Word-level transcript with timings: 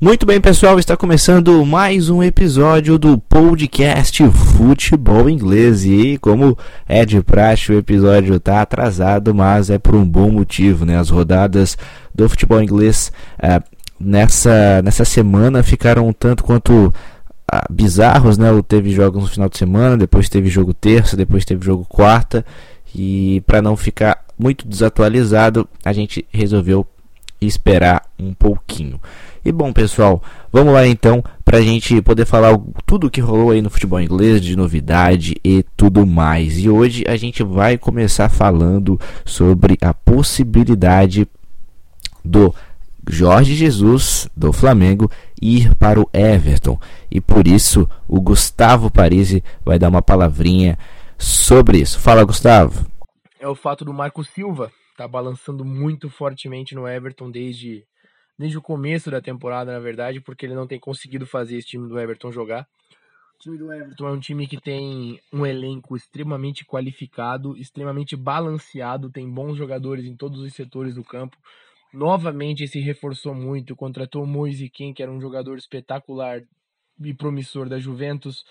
Muito 0.00 0.24
bem, 0.24 0.40
pessoal, 0.40 0.78
está 0.78 0.96
começando 0.96 1.66
mais 1.66 2.08
um 2.08 2.22
episódio 2.22 2.96
do 3.00 3.18
podcast 3.18 4.22
Futebol 4.30 5.28
Inglês. 5.28 5.84
E 5.84 6.16
como 6.18 6.56
é 6.88 7.04
de 7.04 7.20
praxe, 7.20 7.72
o 7.72 7.78
episódio 7.78 8.36
está 8.36 8.62
atrasado, 8.62 9.34
mas 9.34 9.70
é 9.70 9.76
por 9.76 9.96
um 9.96 10.08
bom 10.08 10.30
motivo, 10.30 10.84
né? 10.84 10.96
As 10.96 11.10
rodadas 11.10 11.76
do 12.14 12.28
futebol 12.28 12.62
inglês 12.62 13.10
é, 13.40 13.60
nessa, 13.98 14.80
nessa 14.82 15.04
semana 15.04 15.64
ficaram 15.64 16.06
um 16.06 16.12
tanto 16.12 16.44
quanto 16.44 16.94
ah, 17.50 17.66
bizarros, 17.68 18.38
né? 18.38 18.46
Teve 18.68 18.92
jogos 18.92 19.24
no 19.24 19.28
final 19.28 19.48
de 19.48 19.58
semana, 19.58 19.96
depois 19.96 20.28
teve 20.28 20.48
jogo 20.48 20.72
terça, 20.72 21.16
depois 21.16 21.44
teve 21.44 21.66
jogo 21.66 21.84
quarta. 21.84 22.46
E 22.94 23.42
para 23.48 23.60
não 23.60 23.76
ficar 23.76 24.24
muito 24.38 24.64
desatualizado, 24.64 25.68
a 25.84 25.92
gente 25.92 26.24
resolveu 26.32 26.86
esperar 27.40 28.02
um 28.18 28.32
pouquinho. 28.32 29.00
E 29.44 29.52
bom, 29.52 29.72
pessoal, 29.72 30.22
vamos 30.52 30.74
lá 30.74 30.86
então 30.86 31.22
para 31.44 31.58
a 31.58 31.62
gente 31.62 32.02
poder 32.02 32.26
falar 32.26 32.58
tudo 32.84 33.06
o 33.06 33.10
que 33.10 33.20
rolou 33.20 33.50
aí 33.50 33.62
no 33.62 33.70
futebol 33.70 34.00
inglês, 34.00 34.42
de 34.42 34.56
novidade 34.56 35.36
e 35.44 35.64
tudo 35.76 36.06
mais. 36.06 36.58
E 36.58 36.68
hoje 36.68 37.04
a 37.08 37.16
gente 37.16 37.42
vai 37.42 37.78
começar 37.78 38.28
falando 38.28 39.00
sobre 39.24 39.78
a 39.80 39.94
possibilidade 39.94 41.26
do 42.24 42.54
Jorge 43.08 43.54
Jesus 43.54 44.28
do 44.36 44.52
Flamengo 44.52 45.10
ir 45.40 45.74
para 45.76 46.00
o 46.00 46.10
Everton. 46.12 46.78
E 47.10 47.20
por 47.20 47.48
isso 47.48 47.88
o 48.06 48.20
Gustavo 48.20 48.90
Parisi 48.90 49.42
vai 49.64 49.78
dar 49.78 49.88
uma 49.88 50.02
palavrinha 50.02 50.78
sobre 51.16 51.78
isso. 51.78 51.98
Fala, 51.98 52.24
Gustavo. 52.24 52.86
É 53.40 53.48
o 53.48 53.54
fato 53.54 53.84
do 53.84 53.94
Marco 53.94 54.22
Silva 54.24 54.70
tá 54.98 55.06
balançando 55.06 55.64
muito 55.64 56.10
fortemente 56.10 56.74
no 56.74 56.88
Everton 56.88 57.30
desde 57.30 57.86
desde 58.36 58.58
o 58.58 58.62
começo 58.62 59.10
da 59.10 59.20
temporada, 59.20 59.72
na 59.72 59.80
verdade, 59.80 60.20
porque 60.20 60.46
ele 60.46 60.54
não 60.54 60.66
tem 60.66 60.78
conseguido 60.78 61.26
fazer 61.26 61.56
esse 61.56 61.68
time 61.68 61.88
do 61.88 61.98
Everton 61.98 62.30
jogar. 62.30 62.68
O 63.34 63.38
time 63.38 63.58
do 63.58 63.72
Everton 63.72 64.06
é 64.06 64.12
um 64.12 64.20
time 64.20 64.46
que 64.46 64.60
tem 64.60 65.20
um 65.32 65.44
elenco 65.44 65.96
extremamente 65.96 66.64
qualificado, 66.64 67.56
extremamente 67.56 68.14
balanceado, 68.14 69.10
tem 69.10 69.28
bons 69.28 69.56
jogadores 69.56 70.04
em 70.04 70.16
todos 70.16 70.40
os 70.40 70.52
setores 70.52 70.94
do 70.94 71.02
campo. 71.02 71.36
Novamente 71.92 72.68
se 72.68 72.78
reforçou 72.80 73.34
muito, 73.34 73.74
contratou 73.74 74.22
o 74.22 74.26
Moise 74.26 74.68
King, 74.68 74.94
que 74.94 75.02
era 75.02 75.10
um 75.10 75.20
jogador 75.20 75.56
espetacular 75.58 76.42
e 77.00 77.14
promissor 77.14 77.68
da 77.68 77.78
Juventus. 77.78 78.44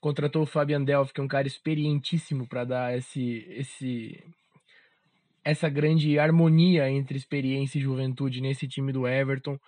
Contratou 0.00 0.42
o 0.42 0.46
Fabian 0.46 0.82
Delph, 0.82 1.12
que 1.12 1.20
é 1.20 1.24
um 1.24 1.28
cara 1.28 1.46
experientíssimo 1.46 2.46
para 2.46 2.64
dar 2.64 2.96
esse, 2.96 3.44
esse 3.50 4.22
essa 5.44 5.68
grande 5.68 6.18
harmonia 6.18 6.88
entre 6.90 7.16
experiência 7.16 7.78
e 7.78 7.82
juventude 7.82 8.40
nesse 8.40 8.68
time 8.68 8.92
do 8.92 9.06
Everton. 9.06 9.58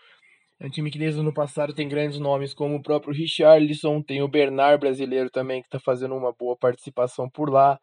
É 0.60 0.66
um 0.66 0.70
time 0.70 0.90
que 0.90 0.98
desde 0.98 1.18
o 1.18 1.22
ano 1.22 1.34
passado 1.34 1.74
tem 1.74 1.88
grandes 1.88 2.18
nomes 2.18 2.54
como 2.54 2.76
o 2.76 2.82
próprio 2.82 3.12
Richarlison, 3.12 4.00
tem 4.02 4.22
o 4.22 4.28
Bernard 4.28 4.78
brasileiro 4.78 5.28
também 5.30 5.60
que 5.60 5.66
está 5.66 5.80
fazendo 5.80 6.14
uma 6.14 6.32
boa 6.32 6.56
participação 6.56 7.28
por 7.28 7.50
lá. 7.50 7.78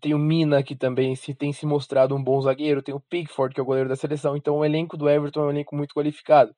Tem 0.00 0.14
o 0.14 0.18
Mina 0.18 0.62
que 0.62 0.76
também 0.76 1.14
se 1.14 1.34
tem 1.34 1.52
se 1.52 1.66
mostrado 1.66 2.14
um 2.14 2.22
bom 2.22 2.40
zagueiro, 2.40 2.82
tem 2.82 2.94
o 2.94 3.00
Pickford 3.00 3.54
que 3.54 3.60
é 3.60 3.62
o 3.62 3.66
goleiro 3.66 3.88
da 3.88 3.96
seleção. 3.96 4.36
Então 4.36 4.58
o 4.58 4.64
elenco 4.64 4.96
do 4.96 5.08
Everton 5.08 5.42
é 5.42 5.46
um 5.46 5.50
elenco 5.50 5.76
muito 5.76 5.94
qualificado. 5.94 6.50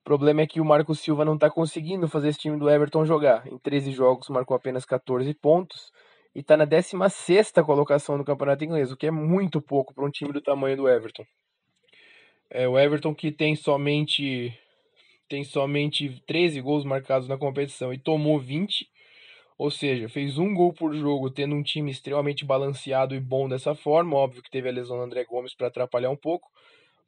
O 0.00 0.04
problema 0.04 0.42
é 0.42 0.46
que 0.46 0.60
o 0.60 0.64
Marco 0.64 0.94
Silva 0.94 1.24
não 1.24 1.34
está 1.34 1.50
conseguindo 1.50 2.08
fazer 2.08 2.28
esse 2.28 2.38
time 2.38 2.58
do 2.58 2.68
Everton 2.68 3.06
jogar. 3.06 3.46
Em 3.46 3.58
13 3.58 3.92
jogos 3.92 4.28
marcou 4.28 4.56
apenas 4.56 4.84
14 4.84 5.32
pontos 5.34 5.92
e 6.34 6.40
está 6.40 6.56
na 6.56 6.64
16 6.64 7.52
colocação 7.64 8.18
no 8.18 8.24
campeonato 8.24 8.64
inglês, 8.64 8.90
o 8.90 8.96
que 8.96 9.06
é 9.06 9.10
muito 9.10 9.60
pouco 9.60 9.94
para 9.94 10.04
um 10.04 10.10
time 10.10 10.32
do 10.32 10.40
tamanho 10.40 10.76
do 10.76 10.88
Everton. 10.88 11.24
É, 12.50 12.68
o 12.68 12.78
Everton 12.78 13.14
que 13.14 13.30
tem 13.30 13.54
somente 13.54 14.56
tem 15.28 15.42
somente 15.42 16.22
13 16.26 16.60
gols 16.60 16.84
marcados 16.84 17.26
na 17.28 17.38
competição 17.38 17.92
e 17.92 17.98
tomou 17.98 18.38
20, 18.38 18.86
ou 19.56 19.70
seja, 19.70 20.08
fez 20.08 20.38
um 20.38 20.52
gol 20.54 20.72
por 20.72 20.94
jogo, 20.94 21.30
tendo 21.30 21.54
um 21.54 21.62
time 21.62 21.90
extremamente 21.90 22.44
balanceado 22.44 23.14
e 23.14 23.20
bom 23.20 23.48
dessa 23.48 23.74
forma. 23.74 24.16
Óbvio 24.16 24.42
que 24.42 24.50
teve 24.50 24.68
a 24.68 24.72
lesão 24.72 24.98
do 24.98 25.02
André 25.02 25.24
Gomes 25.24 25.54
para 25.54 25.68
atrapalhar 25.68 26.10
um 26.10 26.16
pouco, 26.16 26.48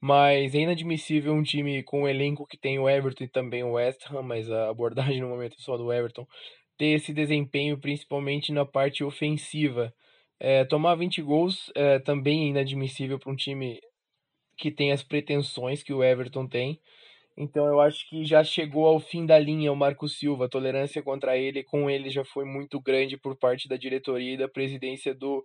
mas 0.01 0.55
é 0.55 0.61
inadmissível 0.61 1.35
um 1.35 1.43
time 1.43 1.83
com 1.83 2.03
o 2.03 2.09
elenco 2.09 2.47
que 2.47 2.57
tem 2.57 2.79
o 2.79 2.89
Everton 2.89 3.25
e 3.25 3.29
também 3.29 3.63
o 3.63 3.73
West 3.73 4.11
Ham, 4.11 4.23
mas 4.23 4.51
a 4.51 4.71
abordagem 4.71 5.21
no 5.21 5.29
momento 5.29 5.57
é 5.59 5.63
só 5.63 5.77
do 5.77 5.93
Everton, 5.93 6.27
ter 6.77 6.89
esse 6.89 7.13
desempenho, 7.13 7.79
principalmente 7.79 8.53
na 8.53 8.65
parte 8.65 9.03
ofensiva. 9.05 9.93
É, 10.39 10.65
tomar 10.65 10.95
20 10.97 11.23
gols 11.23 11.71
é 11.75 11.99
também 11.99 12.45
é 12.45 12.47
inadmissível 12.49 13.19
para 13.19 13.33
um 13.33 13.37
time 13.37 13.81
que 14.59 14.71
tem 14.71 14.93
as 14.93 15.03
pretensões 15.03 15.83
que 15.83 15.93
o 15.93 16.05
Everton 16.05 16.47
tem. 16.47 16.81
Então 17.37 17.67
eu 17.67 17.81
acho 17.81 18.09
que 18.09 18.25
já 18.25 18.43
chegou 18.43 18.87
ao 18.87 18.99
fim 18.99 19.27
da 19.27 19.39
linha 19.39 19.73
o 19.73 19.77
Marco 19.77 20.09
Silva. 20.09 20.47
A 20.47 20.49
tolerância 20.49 21.03
contra 21.03 21.37
ele, 21.37 21.63
com 21.63 21.91
ele, 21.91 22.11
já 22.11 22.25
foi 22.25 22.45
muito 22.45 22.81
grande 22.81 23.17
por 23.17 23.37
parte 23.37 23.69
da 23.69 23.77
diretoria 23.77 24.35
e 24.35 24.39
da 24.39 24.49
presidência 24.49 25.15
do 25.15 25.43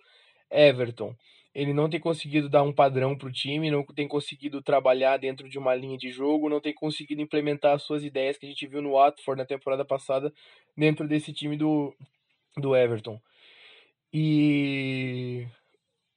Everton 0.50 1.16
ele 1.54 1.74
não 1.74 1.90
tem 1.90 2.00
conseguido 2.00 2.50
dar 2.50 2.64
um 2.64 2.74
padrão 2.74 3.18
para 3.18 3.28
o 3.28 3.32
time, 3.32 3.70
não 3.70 3.84
tem 3.84 4.08
conseguido 4.08 4.62
trabalhar 4.62 5.18
dentro 5.18 5.50
de 5.50 5.58
uma 5.58 5.76
linha 5.76 5.98
de 5.98 6.10
jogo, 6.10 6.50
não 6.50 6.62
tem 6.62 6.74
conseguido 6.74 7.22
implementar 7.22 7.76
as 7.76 7.84
suas 7.84 8.04
ideias 8.04 8.38
que 8.38 8.46
a 8.46 8.50
gente 8.50 8.66
viu 8.68 8.82
no 8.82 8.94
Watford 8.94 9.38
na 9.38 9.46
temporada 9.46 9.84
passada 9.84 10.34
dentro 10.78 11.08
desse 11.08 11.34
time 11.34 11.58
do, 11.58 11.94
do 12.58 12.76
Everton. 12.76 13.20
E 14.14 15.46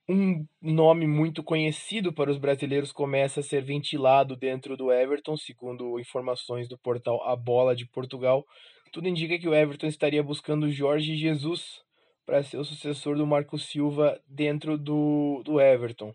um 0.09 0.47
nome 0.61 1.07
muito 1.07 1.43
conhecido 1.43 2.13
para 2.13 2.31
os 2.31 2.39
brasileiros 2.39 2.93
começa 2.93 3.41
a 3.41 3.43
ser 3.43 3.63
ventilado 3.63 4.37
dentro 4.37 4.77
do 4.77 4.93
Everton, 4.93 5.37
segundo 5.37 5.99
informações 5.99 6.69
do 6.69 6.79
portal 6.79 7.23
A 7.27 7.35
Bola 7.35 7.75
de 7.75 7.87
Portugal. 7.87 8.47
Tudo 8.93 9.09
indica 9.09 9.39
que 9.39 9.49
o 9.49 9.55
Everton 9.55 9.89
estaria 9.89 10.23
buscando 10.23 10.71
Jorge 10.71 11.17
Jesus 11.17 11.84
para 12.25 12.43
ser 12.43 12.57
o 12.57 12.65
sucessor 12.65 13.17
do 13.17 13.27
Marco 13.27 13.59
Silva 13.59 14.21
dentro 14.27 14.79
do, 14.79 15.43
do 15.45 15.61
Everton. 15.61 16.15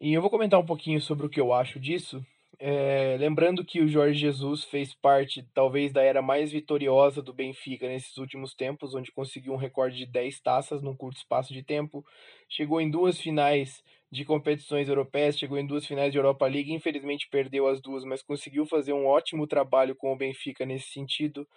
E 0.00 0.12
eu 0.12 0.20
vou 0.20 0.30
comentar 0.30 0.58
um 0.58 0.66
pouquinho 0.66 1.00
sobre 1.00 1.26
o 1.26 1.30
que 1.30 1.40
eu 1.40 1.52
acho 1.52 1.78
disso. 1.78 2.24
É, 2.58 3.16
lembrando 3.18 3.64
que 3.64 3.80
o 3.80 3.88
Jorge 3.88 4.20
Jesus 4.20 4.64
fez 4.64 4.94
parte, 4.94 5.44
talvez, 5.54 5.92
da 5.92 6.02
era 6.02 6.22
mais 6.22 6.52
vitoriosa 6.52 7.22
do 7.22 7.32
Benfica 7.32 7.88
nesses 7.88 8.16
últimos 8.18 8.54
tempos, 8.54 8.94
onde 8.94 9.10
conseguiu 9.10 9.52
um 9.52 9.56
recorde 9.56 9.96
de 9.96 10.06
10 10.06 10.40
taças 10.40 10.82
num 10.82 10.94
curto 10.94 11.16
espaço 11.16 11.52
de 11.52 11.62
tempo. 11.62 12.04
Chegou 12.48 12.80
em 12.80 12.90
duas 12.90 13.20
finais 13.20 13.82
de 14.12 14.24
competições 14.24 14.88
europeias, 14.88 15.38
chegou 15.38 15.58
em 15.58 15.66
duas 15.66 15.86
finais 15.86 16.12
de 16.12 16.18
Europa 16.18 16.46
League. 16.46 16.72
Infelizmente 16.72 17.28
perdeu 17.30 17.66
as 17.66 17.80
duas, 17.80 18.04
mas 18.04 18.22
conseguiu 18.22 18.66
fazer 18.66 18.92
um 18.92 19.06
ótimo 19.06 19.46
trabalho 19.46 19.96
com 19.96 20.12
o 20.12 20.16
Benfica 20.16 20.66
nesse 20.66 20.90
sentido. 20.90 21.48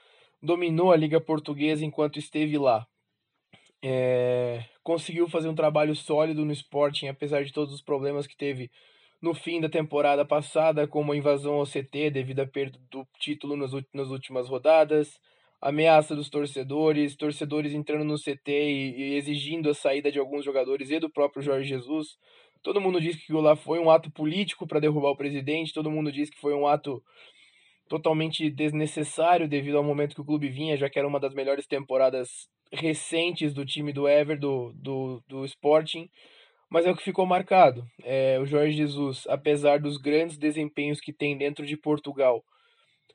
Dominou 0.41 0.91
a 0.91 0.95
Liga 0.95 1.19
Portuguesa 1.19 1.85
enquanto 1.85 2.17
esteve 2.17 2.57
lá. 2.57 2.87
É, 3.87 4.65
conseguiu 4.81 5.29
fazer 5.29 5.47
um 5.47 5.53
trabalho 5.53 5.93
sólido 5.95 6.43
no 6.43 6.51
Sporting, 6.51 7.05
apesar 7.05 7.43
de 7.43 7.53
todos 7.53 7.71
os 7.71 7.83
problemas 7.83 8.25
que 8.25 8.35
teve 8.35 8.71
no 9.21 9.31
fim 9.35 9.61
da 9.61 9.69
temporada 9.69 10.25
passada, 10.25 10.87
como 10.87 11.11
a 11.11 11.15
invasão 11.15 11.53
ao 11.53 11.67
CT 11.67 12.09
devido 12.09 12.39
à 12.39 12.47
perda 12.47 12.79
do 12.89 13.07
título 13.19 13.55
nas, 13.55 14.09
últimas 14.09 14.49
rodadas, 14.49 15.19
ameaça 15.61 16.15
dos 16.15 16.31
torcedores, 16.31 17.15
torcedores 17.15 17.75
entrando 17.75 18.03
no 18.03 18.17
CT 18.17 18.51
e, 18.51 19.17
exigindo 19.17 19.69
a 19.69 19.73
saída 19.75 20.11
de 20.11 20.17
alguns 20.17 20.43
jogadores 20.43 20.89
e 20.89 20.99
do 20.99 21.07
próprio 21.09 21.43
Jorge 21.43 21.69
Jesus. 21.69 22.17
Todo 22.63 22.81
mundo 22.81 22.99
diz 22.99 23.15
que 23.15 23.25
aquilo 23.25 23.41
lá 23.41 23.55
foi 23.55 23.77
um 23.77 23.91
ato 23.91 24.09
político 24.09 24.65
para 24.65 24.79
derrubar 24.79 25.11
o 25.11 25.15
presidente, 25.15 25.71
todo 25.71 25.91
mundo 25.91 26.11
diz 26.11 26.31
que 26.31 26.41
foi 26.41 26.55
um 26.55 26.65
ato 26.65 27.03
totalmente 27.87 28.49
desnecessário 28.49 29.47
devido 29.47 29.77
ao 29.77 29.83
momento 29.83 30.15
que 30.15 30.21
o 30.21 30.25
clube 30.25 30.49
vinha, 30.49 30.75
já 30.75 30.89
que 30.89 30.97
era 30.97 31.07
uma 31.07 31.19
das 31.19 31.35
melhores 31.35 31.67
temporadas 31.67 32.49
recentes 32.71 33.53
do 33.53 33.65
time 33.65 33.93
do 33.93 34.07
Ever, 34.07 34.39
do, 34.39 34.73
do, 34.73 35.23
do 35.27 35.45
Sporting, 35.45 36.09
mas 36.69 36.85
é 36.85 36.91
o 36.91 36.95
que 36.95 37.03
ficou 37.03 37.25
marcado. 37.25 37.85
É, 38.03 38.39
o 38.39 38.45
Jorge 38.45 38.75
Jesus, 38.75 39.25
apesar 39.27 39.79
dos 39.79 39.97
grandes 39.97 40.37
desempenhos 40.37 40.99
que 40.99 41.13
tem 41.13 41.37
dentro 41.37 41.65
de 41.65 41.77
Portugal, 41.77 42.43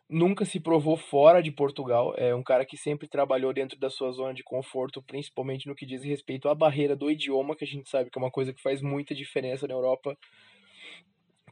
nunca 0.09 0.45
se 0.45 0.59
provou 0.59 0.97
fora 0.97 1.43
de 1.43 1.53
Portugal. 1.53 2.15
É 2.17 2.35
um 2.35 2.43
cara 2.43 2.65
que 2.65 2.77
sempre 2.77 3.09
trabalhou 3.09 3.53
dentro 3.53 3.79
da 3.79 3.89
sua 3.89 4.11
zona 4.13 4.35
de 4.35 4.43
conforto, 4.43 5.03
principalmente 5.03 5.67
no 5.67 5.75
que 5.75 5.87
diz 5.87 6.03
respeito 6.03 6.49
à 6.49 6.55
barreira 6.55 6.97
do 6.97 7.11
idioma, 7.11 7.57
que 7.57 7.65
a 7.65 7.67
gente 7.67 7.89
sabe 7.89 8.11
que 8.11 8.19
é 8.19 8.23
uma 8.23 8.31
coisa 8.31 8.53
que 8.53 8.63
faz 8.63 8.83
muita 8.83 9.15
diferença 9.15 9.67
na 9.67 9.75
Europa. 9.75 10.17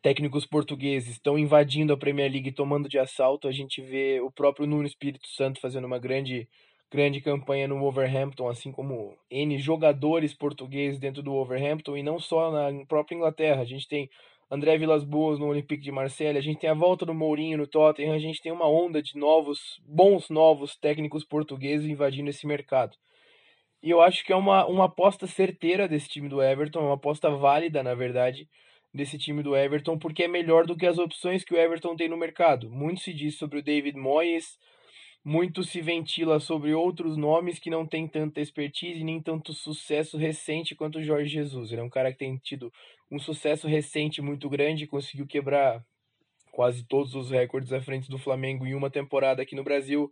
Técnicos 0.03 0.47
portugueses 0.47 1.11
estão 1.11 1.39
invadindo 1.39 1.93
a 1.93 1.97
Premier 1.97 2.31
League, 2.31 2.53
tomando 2.53 2.89
de 2.89 2.99
assalto. 2.99 3.49
A 3.49 3.53
gente 3.53 3.81
vê 3.83 4.21
o 4.21 4.31
próprio 4.31 4.67
Nuno 4.67 4.87
Espírito 4.87 5.27
Santo 5.29 5.61
fazendo 5.61 5.87
uma 5.87 5.99
grande 5.99 6.49
grande 6.91 7.21
campanha 7.21 7.69
no 7.69 7.79
Wolverhampton, 7.79 8.49
assim 8.49 8.73
como 8.73 9.17
N 9.31 9.59
jogadores 9.59 10.33
portugueses 10.35 10.99
dentro 10.99 11.23
do 11.23 11.33
Wolverhampton 11.33 11.97
e 11.97 12.03
não 12.03 12.19
só 12.19 12.51
na 12.51 12.85
própria 12.87 13.17
Inglaterra. 13.17 13.63
A 13.63 13.65
gente 13.67 13.87
tem 13.87 14.09
André 14.51 14.79
Vilas 14.79 15.05
Boas 15.05 15.39
no 15.39 15.47
Olympique 15.47 15.83
de 15.83 15.93
Marselha, 15.93 16.39
a 16.39 16.43
gente 16.43 16.61
tem 16.61 16.71
a 16.71 16.75
volta 16.75 17.05
do 17.05 17.13
Mourinho 17.13 17.59
no 17.59 17.67
Tottenham, 17.67 18.15
a 18.15 18.19
gente 18.19 18.41
tem 18.41 18.51
uma 18.51 18.67
onda 18.67 19.03
de 19.03 19.17
novos, 19.17 19.79
bons 19.87 20.31
novos 20.31 20.75
técnicos 20.77 21.25
portugueses 21.25 21.87
invadindo 21.87 22.31
esse 22.31 22.47
mercado. 22.47 22.97
E 23.83 23.91
eu 23.91 24.01
acho 24.01 24.25
que 24.25 24.33
é 24.33 24.37
uma, 24.37 24.67
uma 24.67 24.87
aposta 24.87 25.27
certeira 25.27 25.87
desse 25.87 26.09
time 26.09 26.29
do 26.29 26.43
Everton, 26.43 26.81
uma 26.81 26.95
aposta 26.95 27.31
válida, 27.31 27.83
na 27.83 27.95
verdade. 27.95 28.49
desse 28.93 29.19
time 29.19 29.43
do 29.43 29.57
Everton, 29.57 29.99
porque 29.99 30.25
é 30.25 30.29
melhor 30.29 30.67
do 30.67 30.77
que 30.77 30.87
as 30.87 30.99
opções 30.99 31.45
que 31.45 31.55
o 31.55 31.59
Everton 31.59 31.95
tem 31.97 32.09
no 32.09 32.17
mercado. 32.17 32.71
Muito 32.71 33.01
se 33.01 33.13
diz 33.13 33.37
sobre 33.37 33.59
o 33.59 33.63
David 33.63 33.97
Moyes, 33.99 34.59
muito 35.29 35.63
se 35.63 35.83
ventila 35.83 36.41
sobre 36.41 36.73
outros 36.73 37.19
nomes 37.19 37.59
que 37.59 37.69
não 37.69 37.87
têm 37.87 38.09
tanta 38.09 38.41
expertise 38.41 39.05
nem 39.05 39.21
tanto 39.21 39.53
sucesso 39.53 40.17
recente 40.17 40.75
quanto 40.75 40.99
o 40.99 41.03
Jorge 41.03 41.29
Jesus. 41.29 41.71
Ele 41.71 41.83
é 41.83 41.85
um 41.85 41.91
cara 41.91 42.11
que 42.11 42.19
tem 42.19 42.39
tido 42.39 42.73
um 43.11 43.19
sucesso 43.19 43.69
recente 43.69 44.23
muito 44.23 44.49
grande, 44.49 44.87
conseguiu 44.87 45.27
quebrar 45.27 45.85
quase 46.51 46.83
todos 46.83 47.15
os 47.15 47.31
recordes 47.31 47.75
à 47.75 47.81
frente 47.83 48.09
do 48.09 48.17
Flamengo 48.17 48.67
em 48.67 48.75
uma 48.75 48.89
temporada 48.89 49.43
aqui 49.43 49.55
no 49.55 49.63
Brasil. 49.63 50.11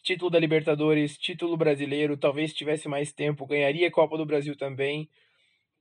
Título 0.00 0.30
da 0.30 0.38
Libertadores, 0.38 1.18
título 1.18 1.56
brasileiro, 1.56 2.16
talvez 2.16 2.54
tivesse 2.54 2.88
mais 2.88 3.12
tempo, 3.12 3.44
ganharia 3.46 3.90
Copa 3.90 4.16
do 4.16 4.24
Brasil 4.24 4.56
também 4.56 5.10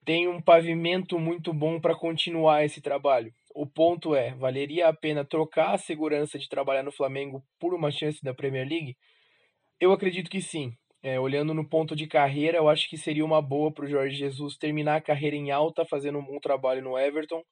tem 0.04 0.28
um 0.28 0.42
pavimento 0.42 1.20
muito 1.20 1.54
bom 1.54 1.80
para 1.80 1.96
continuar 1.96 2.66
esse 2.66 2.82
trabalho. 2.82 3.32
O 3.54 3.66
ponto 3.66 4.16
é, 4.16 4.34
valeria 4.36 4.88
a 4.88 4.94
pena 4.94 5.26
trocar 5.26 5.74
a 5.74 5.78
segurança 5.78 6.40
de 6.40 6.48
trabalhar 6.48 6.84
no 6.84 6.92
Flamengo 6.92 7.44
por 7.60 7.74
uma 7.74 7.92
chance 7.92 8.24
da 8.24 8.34
Premier 8.34 8.68
League? 8.68 8.96
Eu 9.80 9.92
acredito 9.92 10.30
que 10.30 10.42
sim. 10.42 10.74
É, 11.04 11.20
olhando 11.20 11.54
no 11.54 11.68
ponto 11.68 11.96
de 11.96 12.08
carreira, 12.08 12.58
eu 12.58 12.70
acho 12.70 12.88
que 12.88 12.98
seria 12.98 13.26
uma 13.26 13.42
boa 13.42 13.72
para 13.72 13.86
o 13.86 13.88
Jorge 13.88 14.16
Jesus 14.16 14.56
terminar 14.58 14.98
a 14.98 15.02
carreira 15.02 15.36
em 15.36 15.50
alta, 15.50 15.84
fazendo 15.86 16.20
um 16.20 16.26
bom 16.26 16.40
trabalho 16.40 16.84
no 16.84 16.98
Everton, 16.98 17.44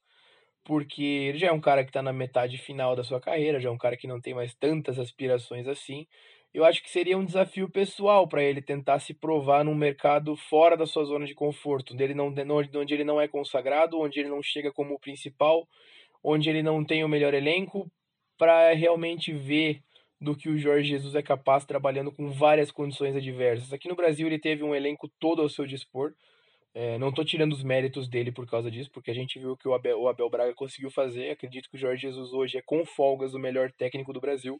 porque 0.63 1.03
ele 1.03 1.39
já 1.39 1.47
é 1.47 1.51
um 1.51 1.59
cara 1.59 1.83
que 1.83 1.89
está 1.89 2.01
na 2.01 2.13
metade 2.13 2.57
final 2.57 2.95
da 2.95 3.03
sua 3.03 3.19
carreira, 3.19 3.59
já 3.59 3.69
é 3.69 3.71
um 3.71 3.77
cara 3.77 3.97
que 3.97 4.07
não 4.07 4.21
tem 4.21 4.35
mais 4.35 4.53
tantas 4.53 4.99
aspirações 4.99 5.67
assim 5.67 6.05
eu 6.53 6.65
acho 6.65 6.81
que 6.81 6.89
seria 6.89 7.17
um 7.17 7.25
desafio 7.25 7.69
pessoal 7.69 8.27
para 8.27 8.43
ele 8.43 8.61
tentar 8.61 8.99
se 8.99 9.13
provar 9.13 9.63
num 9.63 9.75
mercado 9.75 10.35
fora 10.35 10.75
da 10.75 10.85
sua 10.85 11.03
zona 11.03 11.25
de 11.25 11.35
conforto, 11.35 11.95
não, 12.15 12.33
onde 12.75 12.93
ele 12.93 13.03
não 13.03 13.21
é 13.21 13.27
consagrado, 13.27 13.99
onde 13.99 14.19
ele 14.19 14.29
não 14.29 14.41
chega 14.41 14.71
como 14.71 14.95
o 14.95 14.99
principal, 14.99 15.67
onde 16.23 16.49
ele 16.49 16.63
não 16.63 16.83
tem 16.83 17.03
o 17.03 17.09
melhor 17.09 17.33
elenco, 17.33 17.89
para 18.37 18.73
realmente 18.73 19.31
ver 19.31 19.81
do 20.19 20.35
que 20.35 20.49
o 20.49 20.57
Jorge 20.57 20.89
Jesus 20.89 21.15
é 21.15 21.21
capaz 21.21 21.65
trabalhando 21.65 22.11
com 22.11 22.29
várias 22.31 22.71
condições 22.71 23.15
adversas. 23.15 23.71
Aqui 23.71 23.87
no 23.87 23.95
Brasil 23.95 24.27
ele 24.27 24.39
teve 24.39 24.63
um 24.63 24.75
elenco 24.75 25.07
todo 25.19 25.41
ao 25.41 25.49
seu 25.49 25.65
dispor. 25.65 26.13
É, 26.73 26.97
não 26.97 27.09
estou 27.09 27.23
tirando 27.23 27.53
os 27.53 27.63
méritos 27.63 28.07
dele 28.07 28.31
por 28.31 28.47
causa 28.47 28.69
disso, 28.69 28.89
porque 28.91 29.11
a 29.11 29.13
gente 29.13 29.39
viu 29.39 29.55
que 29.55 29.67
o 29.67 29.73
Abel, 29.73 29.99
o 29.99 30.07
Abel 30.07 30.29
Braga 30.29 30.53
conseguiu 30.53 30.89
fazer. 30.89 31.29
Acredito 31.29 31.69
que 31.69 31.75
o 31.75 31.79
Jorge 31.79 32.01
Jesus 32.01 32.33
hoje 32.33 32.57
é 32.57 32.61
com 32.61 32.85
folgas 32.85 33.33
o 33.33 33.39
melhor 33.39 33.71
técnico 33.71 34.11
do 34.11 34.19
Brasil 34.19 34.59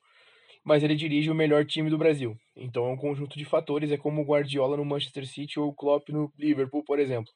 mas 0.63 0.83
ele 0.83 0.95
dirige 0.95 1.31
o 1.31 1.35
melhor 1.35 1.65
time 1.65 1.89
do 1.89 1.97
Brasil. 1.97 2.37
Então 2.55 2.85
é 2.85 2.91
um 2.91 2.97
conjunto 2.97 3.37
de 3.37 3.45
fatores, 3.45 3.91
é 3.91 3.97
como 3.97 4.21
o 4.21 4.25
Guardiola 4.25 4.77
no 4.77 4.85
Manchester 4.85 5.25
City 5.25 5.59
ou 5.59 5.69
o 5.69 5.73
Klopp 5.73 6.09
no 6.09 6.31
Liverpool, 6.37 6.83
por 6.83 6.99
exemplo. 6.99 7.31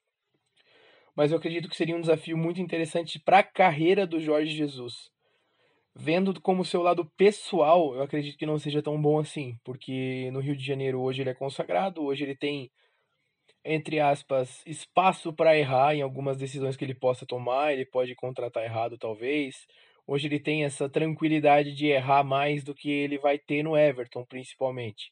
Mas 1.16 1.32
eu 1.32 1.38
acredito 1.38 1.70
que 1.70 1.76
seria 1.76 1.96
um 1.96 2.02
desafio 2.02 2.38
muito 2.38 2.60
interessante 2.60 3.20
para 3.20 3.40
a 3.40 3.44
carreira 3.44 4.06
do 4.06 4.20
Jorge 4.20 4.56
Jesus. 4.56 5.12
Vendo 5.96 6.40
como 6.42 6.66
seu 6.66 6.82
lado 6.82 7.06
pessoal, 7.16 7.94
eu 7.96 8.02
acredito 8.02 8.38
que 8.38 8.48
não 8.48 8.58
seja 8.58 8.82
tão 8.82 9.00
bom 9.00 9.20
assim, 9.20 9.56
porque 9.64 10.32
no 10.32 10.40
Rio 10.40 10.56
de 10.56 10.66
Janeiro 10.66 11.00
hoje 11.00 11.22
ele 11.22 11.30
é 11.30 11.36
consagrado, 11.36 12.04
hoje 12.04 12.24
ele 12.24 12.36
tem 12.36 12.72
entre 13.66 14.00
aspas, 14.00 14.62
espaço 14.66 15.32
para 15.32 15.58
errar 15.58 15.96
em 15.96 16.02
algumas 16.02 16.38
decisões 16.38 16.76
que 16.76 16.84
ele 16.84 16.94
possa 16.94 17.26
tomar, 17.26 17.72
ele 17.72 17.86
pode 17.86 18.14
contratar 18.14 18.64
errado 18.64 18.98
talvez, 18.98 19.66
Hoje 20.06 20.28
ele 20.28 20.40
tem 20.40 20.66
essa 20.66 20.90
tranquilidade 20.90 21.74
de 21.74 21.88
errar 21.88 22.24
mais 22.24 22.64
do 22.64 22.76
que 22.76 22.90
ele 22.92 23.18
vai 23.18 23.38
ter 23.38 23.64
no 23.64 23.78
Everton, 23.78 24.26
principalmente, 24.26 25.12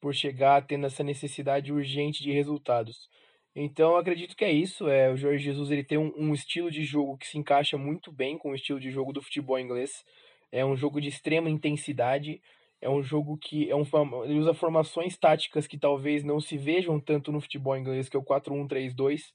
por 0.00 0.14
chegar 0.14 0.66
tendo 0.66 0.86
essa 0.86 1.04
necessidade 1.04 1.72
urgente 1.72 2.22
de 2.22 2.32
resultados. 2.32 3.08
Então 3.54 3.96
acredito 3.96 4.34
que 4.34 4.44
é 4.44 4.52
isso. 4.52 4.88
É, 4.88 5.10
o 5.10 5.16
Jorge 5.16 5.44
Jesus 5.44 5.70
ele 5.70 5.84
tem 5.84 5.98
um, 5.98 6.12
um, 6.16 6.32
estilo 6.32 6.70
de 6.70 6.84
jogo 6.84 7.18
que 7.18 7.26
se 7.26 7.36
encaixa 7.36 7.76
muito 7.76 8.10
bem 8.10 8.38
com 8.38 8.52
o 8.52 8.54
estilo 8.54 8.80
de 8.80 8.90
jogo 8.90 9.12
do 9.12 9.22
futebol 9.22 9.58
inglês. 9.58 10.04
É 10.50 10.64
um 10.64 10.76
jogo 10.76 11.00
de 11.00 11.08
extrema 11.08 11.50
intensidade. 11.50 12.40
É 12.80 12.88
um 12.88 13.02
jogo 13.02 13.36
que 13.36 13.70
é 13.70 13.76
um, 13.76 13.84
ele 14.24 14.38
usa 14.38 14.54
formações 14.54 15.18
táticas 15.18 15.66
que 15.66 15.76
talvez 15.76 16.24
não 16.24 16.40
se 16.40 16.56
vejam 16.56 16.98
tanto 16.98 17.30
no 17.30 17.40
futebol 17.40 17.76
inglês, 17.76 18.08
que 18.08 18.16
é 18.16 18.20
o 18.20 18.24
4-1-3-2 18.24 19.34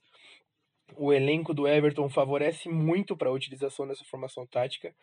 o 0.96 1.12
elenco 1.12 1.54
do 1.54 1.68
Everton 1.68 2.10
favorece 2.10 2.70
muito 2.70 3.16
para 3.16 3.30
a 3.30 3.34
utilização 3.34 3.88
dessa 3.88 4.06
formação 4.06 4.46
tática 4.46 4.94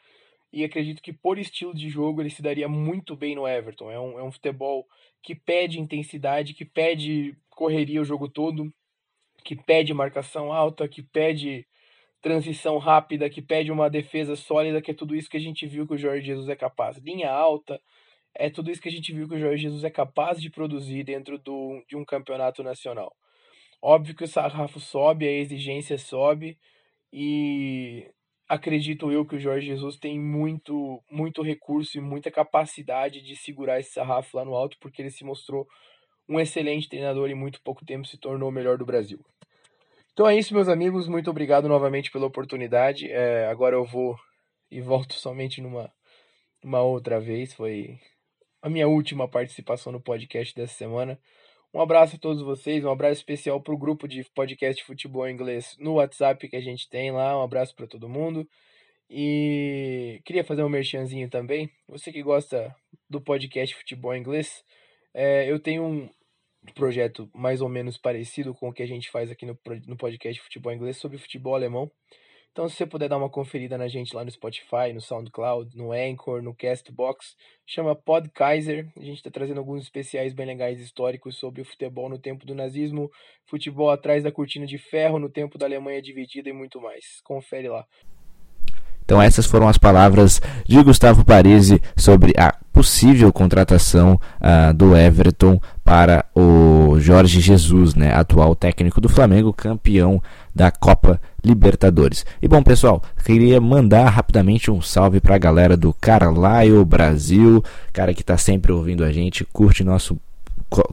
e 0.52 0.64
acredito 0.64 1.02
que 1.02 1.12
por 1.12 1.38
estilo 1.38 1.75
de 1.75 1.88
jogo 1.88 2.20
ele 2.20 2.31
se 2.31 2.43
daria 2.43 2.69
muito 2.69 3.17
bem 3.17 3.34
no 3.34 3.49
Everton. 3.49 3.90
É 3.90 3.99
um, 3.99 4.19
é 4.19 4.23
um 4.23 4.31
futebol 4.31 4.87
que 5.23 5.34
pede 5.34 5.81
intensidade, 5.81 6.52
que 6.52 6.64
pede 6.64 7.34
correria 7.49 8.02
o 8.02 8.05
jogo 8.05 8.29
todo, 8.29 8.73
que 9.44 9.56
pede 9.56 9.94
marcação 9.94 10.52
alta, 10.52 10.87
que 10.87 11.02
pede 11.02 11.67
transição 12.20 12.78
rápida, 12.78 13.31
que 13.31 13.43
pede 13.43 13.73
uma 13.73 13.90
defesa 13.90 14.37
sólida, 14.37 14.81
que 14.81 14.90
é 14.90 14.94
tudo 14.94 15.17
isso 15.17 15.28
que 15.28 15.37
a 15.37 15.40
gente 15.40 15.67
viu 15.67 15.87
que 15.87 15.94
o 15.94 15.99
Jorge 15.99 16.26
Jesus 16.26 16.49
é 16.49 16.55
capaz. 16.55 16.99
Linha 16.99 17.31
alta, 17.31 17.81
é 18.35 18.49
tudo 18.49 18.70
isso 18.70 18.81
que 18.81 18.88
a 18.88 18.93
gente 18.93 19.12
viu 19.12 19.28
que 19.28 19.35
o 19.35 19.40
Jorge 19.40 19.62
Jesus 19.64 19.85
é 19.85 19.90
capaz 19.90 20.40
de 20.40 20.50
produzir 20.50 21.02
dentro 21.02 21.38
do, 21.38 21.82
de 21.88 21.96
um 21.96 22.05
campeonato 22.05 22.62
nacional. 22.62 23.14
Óbvio 23.82 24.14
que 24.14 24.25
o 24.25 24.29
sarrafo 24.29 24.79
sobe, 24.79 25.26
a 25.26 25.32
exigência 25.32 25.99
sobe 25.99 26.56
e 27.12 28.08
acredito 28.49 29.11
eu 29.11 29.26
que 29.26 29.37
o 29.37 29.40
Jorge 29.40 29.67
Jesus 29.67 29.96
tem 29.96 30.20
muito, 30.20 31.02
muito 31.11 31.43
recurso 31.43 31.99
e 31.99 32.00
muita 32.00 32.31
capacidade 32.31 33.20
de 33.20 33.34
segurar 33.34 33.81
esse 33.81 33.93
sarrafo 33.93 34.37
lá 34.37 34.44
no 34.44 34.55
alto, 34.55 34.76
porque 34.81 35.02
ele 35.02 35.11
se 35.11 35.25
mostrou 35.25 35.67
um 36.29 36.38
excelente 36.38 36.88
treinador 36.88 37.29
e 37.29 37.32
em 37.32 37.34
muito 37.34 37.61
pouco 37.62 37.84
tempo 37.84 38.06
se 38.06 38.17
tornou 38.17 38.49
o 38.49 38.52
melhor 38.52 38.79
do 38.79 38.87
Brasil. 38.87 39.19
Então 40.12 40.28
é 40.28 40.37
isso, 40.37 40.55
meus 40.55 40.69
amigos. 40.69 41.08
Muito 41.08 41.31
obrigado 41.31 41.69
novamente 41.69 42.11
pela 42.11 42.26
oportunidade. 42.26 43.11
É, 43.11 43.46
agora 43.46 43.76
eu 43.76 43.85
vou 43.85 44.14
e 44.70 44.81
volto 44.81 45.14
somente 45.19 45.61
numa 45.61 45.90
uma 46.62 46.82
outra 46.82 47.19
vez. 47.19 47.52
Foi 47.55 47.99
a 48.61 48.69
minha 48.69 48.87
última 48.87 49.28
participação 49.28 49.93
no 49.93 50.00
podcast 50.00 50.55
dessa 50.55 50.75
semana. 50.75 51.19
Um 51.75 51.81
abraço 51.81 52.17
a 52.17 52.19
todos 52.19 52.43
vocês, 52.43 52.85
um 52.85 52.91
abraço 52.91 53.15
especial 53.15 53.59
para 53.59 53.73
o 53.73 53.79
grupo 53.79 54.07
de 54.07 54.23
podcast 54.35 54.85
Futebol 54.85 55.27
Inglês 55.27 55.75
no 55.79 55.95
WhatsApp 55.95 56.47
que 56.47 56.57
a 56.57 56.61
gente 56.61 56.87
tem 56.87 57.11
lá. 57.11 57.39
Um 57.39 57.43
abraço 57.43 57.75
para 57.75 57.87
todo 57.87 58.11
mundo. 58.11 58.47
E 59.09 60.21
queria 60.23 60.45
fazer 60.45 60.63
um 60.63 60.69
merchanzinho 60.69 61.31
também. 61.31 61.71
Você 61.89 62.13
que 62.13 62.23
gosta 62.23 62.77
do 63.09 63.23
podcast 63.23 63.75
Futebol 63.75 64.15
Inglês, 64.15 64.63
é, 65.15 65.51
eu 65.51 65.59
tenho 65.59 65.83
um 65.83 66.11
projeto 66.75 67.31
mais 67.35 67.63
ou 67.63 67.71
menos 67.71 67.97
parecido 67.97 68.53
com 68.53 68.69
o 68.69 68.73
que 68.73 68.83
a 68.83 68.87
gente 68.87 69.11
faz 69.11 69.31
aqui 69.31 69.47
no, 69.47 69.59
no 69.87 69.97
podcast 69.97 70.43
Futebol 70.43 70.75
Inglês 70.75 70.99
sobre 70.99 71.17
futebol 71.17 71.55
alemão. 71.55 71.91
Então, 72.52 72.69
se 72.69 72.76
você 72.76 72.84
puder 72.84 73.08
dar 73.08 73.16
uma 73.16 73.31
conferida 73.31 73.78
na 73.78 73.88
gente 73.88 74.14
lá 74.14 74.22
no 74.22 74.31
Spotify, 74.31 74.93
no 74.93 75.00
SoundCloud, 75.00 75.75
no 75.75 75.90
Anchor, 75.90 76.43
no 76.43 76.54
Castbox, 76.54 77.34
chama 77.66 77.96
Podkaiser. 77.96 78.93
A 78.94 79.00
gente 79.00 79.16
está 79.16 79.31
trazendo 79.31 79.56
alguns 79.56 79.85
especiais 79.85 80.35
bem 80.35 80.44
legais 80.44 80.78
históricos 80.78 81.38
sobre 81.38 81.62
o 81.62 81.64
futebol 81.64 82.11
no 82.11 82.18
tempo 82.18 82.44
do 82.44 82.54
nazismo, 82.54 83.11
futebol 83.47 83.90
atrás 83.90 84.23
da 84.23 84.30
cortina 84.30 84.66
de 84.66 84.76
ferro 84.76 85.18
no 85.18 85.30
tempo 85.30 85.56
da 85.56 85.64
Alemanha 85.64 86.02
dividida 86.02 86.50
e 86.50 86.52
muito 86.52 86.78
mais. 86.78 87.23
Confere 87.25 87.68
lá. 87.68 87.87
Então 89.02 89.21
essas 89.21 89.47
foram 89.47 89.66
as 89.66 89.78
palavras 89.78 90.38
de 90.66 90.82
Gustavo 90.82 91.25
Parisi 91.25 91.80
sobre 91.97 92.32
a 92.38 92.51
possível 92.73 93.33
contratação 93.33 94.19
uh, 94.41 94.73
do 94.73 94.97
Everton 94.97 95.61
para 95.85 96.25
o 96.35 96.99
Jorge 96.99 97.41
Jesus, 97.41 97.95
né, 97.95 98.12
atual 98.14 98.55
técnico 98.55 99.00
do 99.00 99.09
Flamengo, 99.09 99.52
campeão 99.52 100.23
da 100.55 100.71
Copa 100.71 101.21
Libertadores. 101.45 102.25
E 102.41 102.49
bom, 102.49 102.62
pessoal, 102.62 103.02
queria 103.25 103.61
mandar 103.61 104.09
rapidamente 104.09 104.71
um 104.71 104.81
salve 104.81 105.21
para 105.21 105.35
a 105.35 105.38
galera 105.38 105.76
do 105.76 105.93
Carlisle 105.93 106.85
Brasil, 106.85 107.62
cara 107.93 108.14
que 108.14 108.23
está 108.23 108.38
sempre 108.38 108.73
ouvindo 108.73 109.05
a 109.05 109.12
gente, 109.12 109.45
curte 109.45 109.85
nosso 109.85 110.19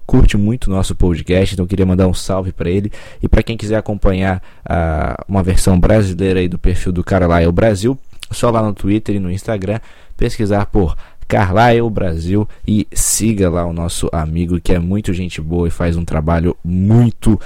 curte 0.05 0.35
muito 0.35 0.69
nosso 0.69 0.93
podcast, 0.93 1.53
então 1.53 1.65
queria 1.65 1.85
mandar 1.85 2.05
um 2.05 2.13
salve 2.13 2.51
para 2.51 2.69
ele 2.69 2.91
e 3.23 3.29
para 3.29 3.41
quem 3.41 3.55
quiser 3.55 3.77
acompanhar 3.77 4.43
uh, 4.65 5.23
uma 5.25 5.41
versão 5.41 5.79
brasileira 5.79 6.41
aí 6.41 6.49
do 6.49 6.59
perfil 6.59 6.91
do 6.91 7.01
Carlisle 7.01 7.51
Brasil, 7.53 7.97
só 8.29 8.49
lá 8.49 8.61
no 8.61 8.73
Twitter 8.73 9.15
e 9.15 9.19
no 9.19 9.31
Instagram 9.31 9.79
pesquisar 10.17 10.65
por 10.65 10.97
Carlisle 11.29 11.89
Brasil 11.91 12.49
e 12.67 12.87
siga 12.91 13.51
lá 13.51 13.63
o 13.63 13.71
nosso 13.71 14.09
amigo 14.11 14.59
que 14.59 14.73
é 14.73 14.79
muito 14.79 15.13
gente 15.13 15.39
boa 15.39 15.67
e 15.67 15.71
faz 15.71 15.95
um 15.95 16.03
trabalho 16.03 16.57
muito 16.65 17.39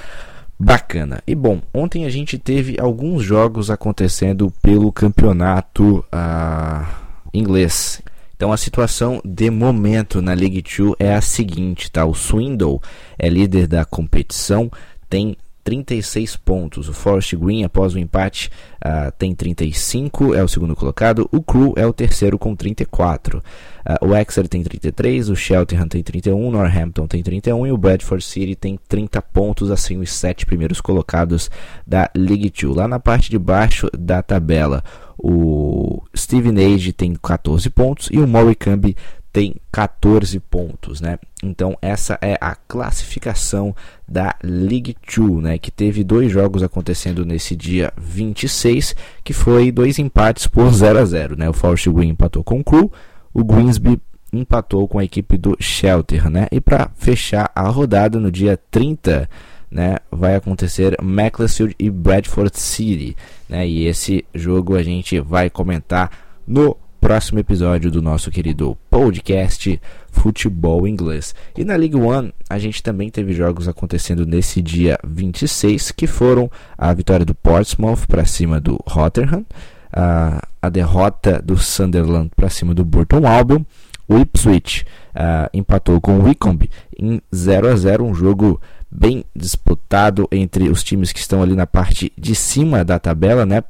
bacana. 0.58 1.22
E 1.26 1.34
bom, 1.34 1.60
ontem 1.72 2.06
a 2.06 2.08
gente 2.08 2.38
teve 2.38 2.80
alguns 2.80 3.22
jogos 3.22 3.70
acontecendo 3.70 4.50
pelo 4.62 4.90
campeonato 4.90 5.98
uh, 5.98 6.86
inglês. 7.34 8.00
Então 8.34 8.50
a 8.52 8.56
situação 8.56 9.20
de 9.22 9.50
momento 9.50 10.22
na 10.22 10.32
League 10.32 10.62
2 10.62 10.94
é 10.98 11.14
a 11.14 11.20
seguinte, 11.20 11.90
tá? 11.90 12.06
O 12.06 12.14
Swindle 12.14 12.80
é 13.18 13.28
líder 13.28 13.66
da 13.66 13.84
competição, 13.84 14.70
tem 15.10 15.36
36 15.64 16.36
pontos. 16.36 16.88
O 16.88 16.92
Forest 16.92 17.34
Green, 17.36 17.64
após 17.64 17.94
o 17.94 17.98
empate, 17.98 18.50
uh, 18.84 19.10
tem 19.18 19.34
35, 19.34 20.34
é 20.34 20.44
o 20.44 20.48
segundo 20.48 20.76
colocado. 20.76 21.28
O 21.32 21.42
Crew 21.42 21.72
é 21.76 21.86
o 21.86 21.92
terceiro 21.92 22.38
com 22.38 22.54
34. 22.54 23.38
Uh, 23.38 24.06
o 24.06 24.14
Exeter 24.14 24.46
tem 24.46 24.62
33, 24.62 25.30
o 25.30 25.34
Cheltenham 25.34 25.88
tem 25.88 26.02
31, 26.02 26.46
o 26.46 26.50
Northampton 26.50 27.06
tem 27.06 27.22
31 27.22 27.66
e 27.66 27.72
o 27.72 27.78
Bradford 27.78 28.22
City 28.22 28.54
tem 28.54 28.78
30 28.88 29.20
pontos, 29.22 29.70
assim 29.70 29.98
os 29.98 30.12
sete 30.12 30.44
primeiros 30.44 30.80
colocados 30.80 31.50
da 31.86 32.10
League 32.14 32.50
Two. 32.50 32.74
Lá 32.74 32.86
na 32.86 33.00
parte 33.00 33.30
de 33.30 33.38
baixo 33.38 33.88
da 33.98 34.22
tabela, 34.22 34.84
o 35.18 36.02
Steven 36.14 36.74
Age 36.74 36.92
tem 36.92 37.14
14 37.14 37.68
pontos 37.70 38.08
e 38.12 38.18
o 38.18 38.26
Morecambe 38.26 38.96
tem 39.34 39.56
14 39.72 40.38
pontos, 40.38 41.00
né? 41.00 41.18
Então 41.42 41.76
essa 41.82 42.16
é 42.22 42.38
a 42.40 42.54
classificação 42.54 43.74
da 44.06 44.32
League 44.44 44.96
2, 45.12 45.42
né, 45.42 45.58
que 45.58 45.72
teve 45.72 46.04
dois 46.04 46.30
jogos 46.30 46.62
acontecendo 46.62 47.24
nesse 47.24 47.56
dia 47.56 47.92
26, 47.96 48.94
que 49.24 49.32
foi 49.32 49.72
dois 49.72 49.98
empates 49.98 50.46
por 50.46 50.72
0 50.72 51.00
a 51.00 51.04
0, 51.04 51.36
né? 51.36 51.50
O 51.50 51.52
Forest 51.52 51.90
Green 51.90 52.10
empatou 52.10 52.44
com 52.44 52.60
o 52.60 52.64
Crew, 52.64 52.92
o 53.34 53.42
Greensby 53.42 54.00
empatou 54.32 54.86
com 54.86 55.00
a 55.00 55.04
equipe 55.04 55.36
do 55.36 55.56
Shelter, 55.58 56.30
né? 56.30 56.46
E 56.52 56.60
para 56.60 56.88
fechar 56.94 57.50
a 57.56 57.68
rodada 57.68 58.20
no 58.20 58.30
dia 58.30 58.56
30, 58.70 59.28
né, 59.68 59.96
vai 60.12 60.36
acontecer 60.36 60.96
Macclesfield 61.02 61.74
e 61.76 61.90
Bradford 61.90 62.56
City, 62.56 63.16
né? 63.48 63.66
E 63.66 63.84
esse 63.88 64.24
jogo 64.32 64.76
a 64.76 64.82
gente 64.84 65.18
vai 65.18 65.50
comentar 65.50 66.08
no 66.46 66.76
próximo 67.04 67.38
episódio 67.38 67.90
do 67.90 68.00
nosso 68.00 68.30
querido 68.30 68.78
podcast 68.88 69.78
Futebol 70.10 70.88
Inglês. 70.88 71.34
E 71.54 71.62
na 71.62 71.76
League 71.76 71.94
One, 71.94 72.32
a 72.48 72.58
gente 72.58 72.82
também 72.82 73.10
teve 73.10 73.34
jogos 73.34 73.68
acontecendo 73.68 74.24
nesse 74.24 74.62
dia 74.62 74.98
26, 75.06 75.92
que 75.92 76.06
foram 76.06 76.50
a 76.78 76.94
vitória 76.94 77.26
do 77.26 77.34
Portsmouth 77.34 78.06
para 78.08 78.24
cima 78.24 78.58
do 78.58 78.82
Rotherham, 78.86 79.44
a, 79.92 80.48
a 80.62 80.70
derrota 80.70 81.42
do 81.44 81.58
Sunderland 81.58 82.30
para 82.34 82.48
cima 82.48 82.72
do 82.72 82.86
Burton 82.86 83.26
Albion, 83.26 83.64
o 84.08 84.16
Ipswich 84.16 84.86
uh, 85.14 85.50
empatou 85.52 86.00
com 86.00 86.18
o 86.18 86.24
Wycombe 86.24 86.70
em 86.98 87.20
0 87.34 87.68
a 87.68 87.76
0 87.76 88.02
um 88.02 88.14
jogo 88.14 88.58
bem 88.90 89.26
disputado 89.36 90.26
entre 90.32 90.70
os 90.70 90.82
times 90.82 91.12
que 91.12 91.18
estão 91.18 91.42
ali 91.42 91.54
na 91.54 91.66
parte 91.66 92.10
de 92.16 92.34
cima 92.34 92.82
da 92.82 92.98
tabela, 92.98 93.44
né? 93.44 93.62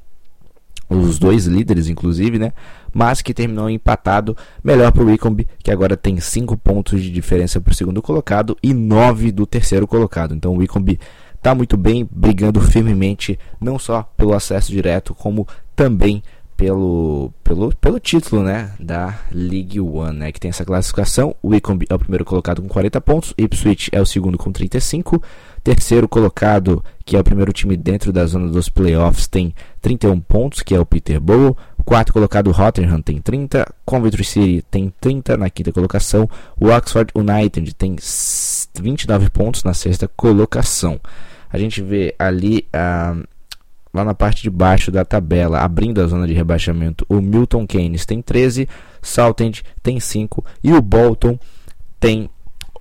Os 0.88 1.18
dois 1.18 1.46
líderes, 1.46 1.88
inclusive, 1.88 2.38
né? 2.38 2.52
Mas 2.94 3.20
que 3.20 3.34
terminou 3.34 3.68
empatado, 3.68 4.36
melhor 4.62 4.92
para 4.92 5.02
o 5.02 5.06
Wycombe, 5.06 5.48
que 5.62 5.70
agora 5.70 5.96
tem 5.96 6.20
5 6.20 6.56
pontos 6.56 7.02
de 7.02 7.10
diferença 7.10 7.60
para 7.60 7.72
o 7.72 7.74
segundo 7.74 8.00
colocado 8.00 8.56
e 8.62 8.72
9 8.72 9.32
do 9.32 9.44
terceiro 9.44 9.86
colocado. 9.86 10.34
Então 10.34 10.54
o 10.54 10.58
Wycombe 10.58 11.00
está 11.34 11.54
muito 11.54 11.76
bem, 11.76 12.08
brigando 12.10 12.60
firmemente, 12.60 13.38
não 13.60 13.78
só 13.78 14.02
pelo 14.16 14.32
acesso 14.32 14.72
direto, 14.72 15.14
como 15.14 15.46
também 15.76 16.22
pelo, 16.56 17.32
pelo, 17.42 17.74
pelo 17.76 18.00
título 18.00 18.42
né, 18.42 18.72
da 18.78 19.18
League 19.32 19.80
One, 19.80 20.18
né, 20.18 20.32
que 20.32 20.40
tem 20.40 20.48
essa 20.48 20.64
classificação. 20.64 21.34
O 21.42 21.48
Wycombe 21.48 21.86
é 21.88 21.94
o 21.94 21.98
primeiro 21.98 22.24
colocado 22.24 22.62
com 22.62 22.68
40 22.68 23.00
pontos, 23.00 23.34
Ipswich 23.36 23.90
é 23.92 24.00
o 24.00 24.06
segundo 24.06 24.38
com 24.38 24.52
35, 24.52 25.22
terceiro 25.62 26.08
colocado, 26.08 26.84
que 27.04 27.16
é 27.16 27.20
o 27.20 27.24
primeiro 27.24 27.52
time 27.52 27.76
dentro 27.76 28.12
da 28.12 28.24
zona 28.26 28.48
dos 28.48 28.68
playoffs, 28.68 29.26
tem 29.26 29.54
31 29.80 30.20
pontos, 30.20 30.62
que 30.62 30.74
é 30.74 30.80
o 30.80 30.86
Peterborough. 30.86 31.56
Quarto 31.84 32.14
colocado, 32.14 32.50
Rotherham 32.50 33.02
tem 33.02 33.20
30. 33.20 33.66
Coventry 33.84 34.24
City 34.24 34.64
tem 34.70 34.92
30 35.00 35.36
na 35.36 35.50
quinta 35.50 35.70
colocação. 35.70 36.28
O 36.58 36.68
Oxford 36.68 37.12
United 37.14 37.74
tem 37.74 37.96
29 38.80 39.28
pontos 39.28 39.62
na 39.64 39.74
sexta 39.74 40.08
colocação. 40.08 40.98
A 41.50 41.58
gente 41.58 41.82
vê 41.82 42.14
ali 42.18 42.66
ah, 42.72 43.14
lá 43.94 44.04
na 44.04 44.12
parte 44.12 44.42
de 44.42 44.50
baixo 44.50 44.90
da 44.90 45.04
tabela, 45.04 45.60
abrindo 45.60 46.02
a 46.02 46.06
zona 46.06 46.26
de 46.26 46.34
rebaixamento, 46.34 47.06
o 47.08 47.20
Milton 47.20 47.64
Keynes 47.64 48.04
tem 48.04 48.20
13, 48.20 48.68
Saltend 49.00 49.62
tem 49.82 50.00
5 50.00 50.44
e 50.64 50.72
o 50.72 50.82
Bolton 50.82 51.38
tem 52.00 52.28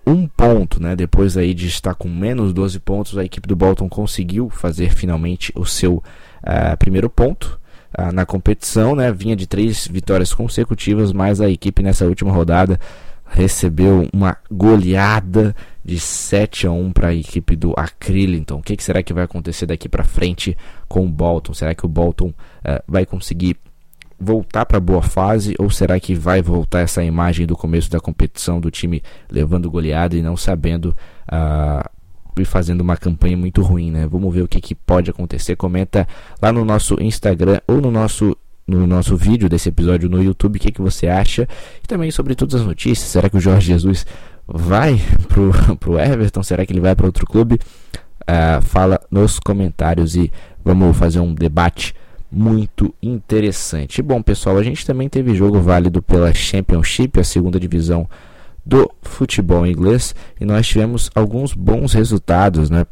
um 0.05 0.27
ponto, 0.27 0.81
né? 0.81 0.95
Depois 0.95 1.37
aí 1.37 1.53
de 1.53 1.67
estar 1.67 1.93
com 1.93 2.09
menos 2.09 2.51
12 2.51 2.79
pontos, 2.79 3.17
a 3.17 3.23
equipe 3.23 3.47
do 3.47 3.55
Bolton 3.55 3.87
conseguiu 3.87 4.49
fazer 4.49 4.89
finalmente 4.93 5.53
o 5.55 5.65
seu 5.65 5.97
uh, 5.97 6.77
primeiro 6.77 7.09
ponto 7.09 7.59
ah, 7.95 8.11
na 8.11 8.25
competição, 8.25 8.95
né? 8.95 9.11
Vinha 9.11 9.35
de 9.35 9.45
três 9.45 9.87
vitórias 9.87 10.33
consecutivas, 10.33 11.13
mas 11.13 11.39
a 11.39 11.49
equipe 11.49 11.83
nessa 11.83 12.05
última 12.05 12.33
rodada 12.33 12.79
recebeu 13.33 14.07
uma 14.13 14.37
goleada 14.49 15.55
de 15.83 15.99
7 15.99 16.67
a 16.67 16.71
1 16.71 16.93
para 16.93 17.09
a 17.09 17.13
equipe 17.13 17.55
do 17.55 17.73
Acryliton. 17.75 18.59
O 18.59 18.61
que, 18.61 18.77
que, 18.77 18.83
será 18.83 19.01
que 19.03 19.11
vai 19.11 19.23
acontecer 19.23 19.65
daqui 19.65 19.89
para 19.89 20.03
frente 20.03 20.55
com 20.87 21.05
o 21.05 21.09
Bolton? 21.09 21.53
Será 21.53 21.73
que 21.73 21.85
o 21.85 21.89
Bolton 21.89 22.29
uh, 22.29 22.83
vai 22.87 23.05
conseguir 23.05 23.57
voltar 24.19 24.65
para 24.65 24.79
boa 24.79 25.01
fase 25.01 25.55
ou 25.59 25.69
será 25.69 25.99
que 25.99 26.15
vai 26.15 26.41
voltar 26.41 26.81
essa 26.81 27.03
imagem 27.03 27.45
do 27.45 27.57
começo 27.57 27.89
da 27.89 27.99
competição 27.99 28.61
do 28.61 28.71
time 28.71 29.01
levando 29.29 29.69
goleada 29.69 30.15
e 30.15 30.21
não 30.21 30.37
sabendo 30.37 30.95
uh, 31.27 31.89
e 32.39 32.45
fazendo 32.45 32.81
uma 32.81 32.95
campanha 32.95 33.35
muito 33.35 33.61
ruim, 33.61 33.91
né? 33.91 34.07
Vamos 34.07 34.33
ver 34.33 34.43
o 34.43 34.47
que, 34.47 34.61
que 34.61 34.73
pode 34.73 35.09
acontecer. 35.09 35.55
Comenta 35.55 36.07
lá 36.41 36.51
no 36.51 36.63
nosso 36.63 36.95
Instagram 37.01 37.59
ou 37.67 37.81
no 37.81 37.91
nosso 37.91 38.37
no 38.67 38.87
nosso 38.87 39.15
vídeo 39.15 39.49
desse 39.49 39.69
episódio 39.69 40.09
no 40.09 40.23
YouTube 40.23 40.57
o 40.57 40.59
que, 40.59 40.71
que 40.71 40.81
você 40.81 41.07
acha 41.07 41.47
e 41.83 41.87
também 41.87 42.11
sobre 42.11 42.35
todas 42.35 42.55
as 42.61 42.65
notícias. 42.65 43.09
Será 43.09 43.29
que 43.29 43.37
o 43.37 43.39
Jorge 43.39 43.67
Jesus 43.67 44.05
vai 44.47 45.01
pro, 45.27 45.51
pro 45.77 45.99
Everton? 45.99 46.43
Será 46.43 46.65
que 46.65 46.73
ele 46.73 46.79
vai 46.79 46.95
para 46.95 47.05
outro 47.05 47.25
clube? 47.25 47.59
Uh, 48.21 48.61
fala 48.61 48.99
nos 49.11 49.39
comentários 49.39 50.15
e 50.15 50.31
vamos 50.63 50.95
fazer 50.95 51.19
um 51.19 51.33
debate 51.33 51.93
muito 52.31 52.93
interessante. 53.01 54.01
Bom, 54.01 54.21
pessoal, 54.21 54.57
a 54.57 54.63
gente 54.63 54.85
também 54.85 55.07
teve 55.07 55.35
jogo 55.35 55.61
válido 55.61 56.01
pela 56.01 56.33
Championship, 56.33 57.19
a 57.19 57.23
segunda 57.23 57.59
divisão 57.59 58.09
do 58.65 58.89
futebol 59.01 59.67
inglês 59.67 60.15
e 60.39 60.45
nós 60.45 60.65
tivemos 60.65 61.11
alguns 61.13 61.53
bons 61.53 61.93
resultados, 61.93 62.69
né? 62.69 62.85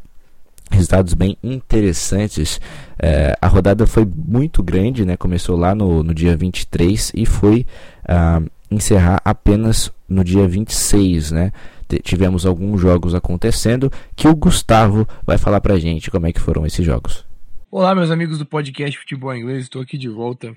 Resultados 0.71 1.13
bem 1.13 1.37
interessantes. 1.43 2.59
É, 2.97 3.35
a 3.41 3.47
rodada 3.47 3.85
foi 3.85 4.05
muito 4.05 4.63
grande, 4.63 5.05
né? 5.05 5.17
Começou 5.17 5.57
lá 5.57 5.75
no, 5.75 6.03
no 6.03 6.13
dia 6.13 6.35
23 6.35 7.11
e 7.15 7.25
foi 7.25 7.65
uh, 8.05 8.49
encerrar 8.69 9.21
apenas 9.23 9.91
no 10.07 10.23
dia 10.23 10.47
26, 10.47 11.31
né? 11.31 11.51
tivemos 11.99 12.45
alguns 12.45 12.79
jogos 12.79 13.13
acontecendo 13.13 13.91
que 14.15 14.27
o 14.27 14.35
Gustavo 14.35 15.05
vai 15.25 15.37
falar 15.37 15.59
pra 15.59 15.77
gente 15.77 16.09
como 16.09 16.25
é 16.25 16.31
que 16.31 16.39
foram 16.39 16.65
esses 16.65 16.85
jogos. 16.85 17.25
Olá, 17.69 17.93
meus 17.93 18.11
amigos 18.11 18.37
do 18.37 18.45
podcast 18.45 18.97
Futebol 18.97 19.35
Inglês, 19.35 19.63
estou 19.63 19.81
aqui 19.81 19.97
de 19.97 20.07
volta. 20.07 20.55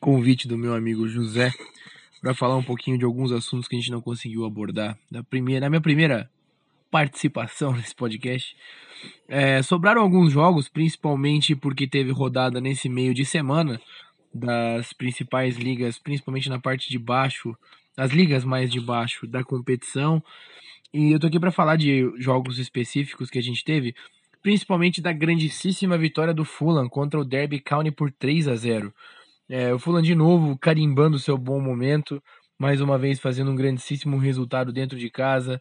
Convite 0.00 0.48
do 0.48 0.56
meu 0.56 0.74
amigo 0.74 1.06
José 1.08 1.52
para 2.20 2.34
falar 2.34 2.56
um 2.56 2.62
pouquinho 2.62 2.98
de 2.98 3.04
alguns 3.04 3.32
assuntos 3.32 3.66
que 3.66 3.76
a 3.76 3.78
gente 3.78 3.90
não 3.90 4.00
conseguiu 4.00 4.44
abordar 4.44 4.96
na 5.10 5.22
primeira, 5.22 5.60
na 5.60 5.70
minha 5.70 5.80
primeira 5.80 6.30
participação 6.92 7.72
nesse 7.74 7.96
podcast. 7.96 8.54
É, 9.26 9.62
sobraram 9.62 10.02
alguns 10.02 10.30
jogos, 10.30 10.68
principalmente 10.68 11.56
porque 11.56 11.88
teve 11.88 12.12
rodada 12.12 12.60
nesse 12.60 12.88
meio 12.88 13.14
de 13.14 13.24
semana 13.24 13.80
das 14.32 14.92
principais 14.92 15.56
ligas, 15.56 15.98
principalmente 15.98 16.48
na 16.48 16.60
parte 16.60 16.88
de 16.88 16.98
baixo, 16.98 17.56
as 17.96 18.12
ligas 18.12 18.44
mais 18.44 18.70
de 18.70 18.80
baixo 18.80 19.26
da 19.26 19.42
competição. 19.42 20.22
E 20.92 21.12
eu 21.12 21.18
tô 21.18 21.26
aqui 21.26 21.40
para 21.40 21.50
falar 21.50 21.76
de 21.76 22.12
jogos 22.18 22.58
específicos 22.58 23.30
que 23.30 23.38
a 23.38 23.42
gente 23.42 23.64
teve, 23.64 23.94
principalmente 24.42 25.00
da 25.00 25.12
grandíssima 25.12 25.96
vitória 25.98 26.34
do 26.34 26.44
Fulham 26.44 26.88
contra 26.88 27.18
o 27.18 27.24
Derby 27.24 27.58
County 27.58 27.90
por 27.90 28.12
3 28.12 28.48
a 28.48 28.54
0. 28.54 28.94
É, 29.48 29.74
o 29.74 29.78
Fulham 29.78 30.02
de 30.02 30.14
novo 30.14 30.56
carimbando 30.58 31.18
seu 31.18 31.36
bom 31.36 31.60
momento, 31.60 32.22
mais 32.58 32.80
uma 32.80 32.98
vez 32.98 33.18
fazendo 33.18 33.50
um 33.50 33.56
grandíssimo 33.56 34.18
resultado 34.18 34.72
dentro 34.72 34.98
de 34.98 35.10
casa, 35.10 35.60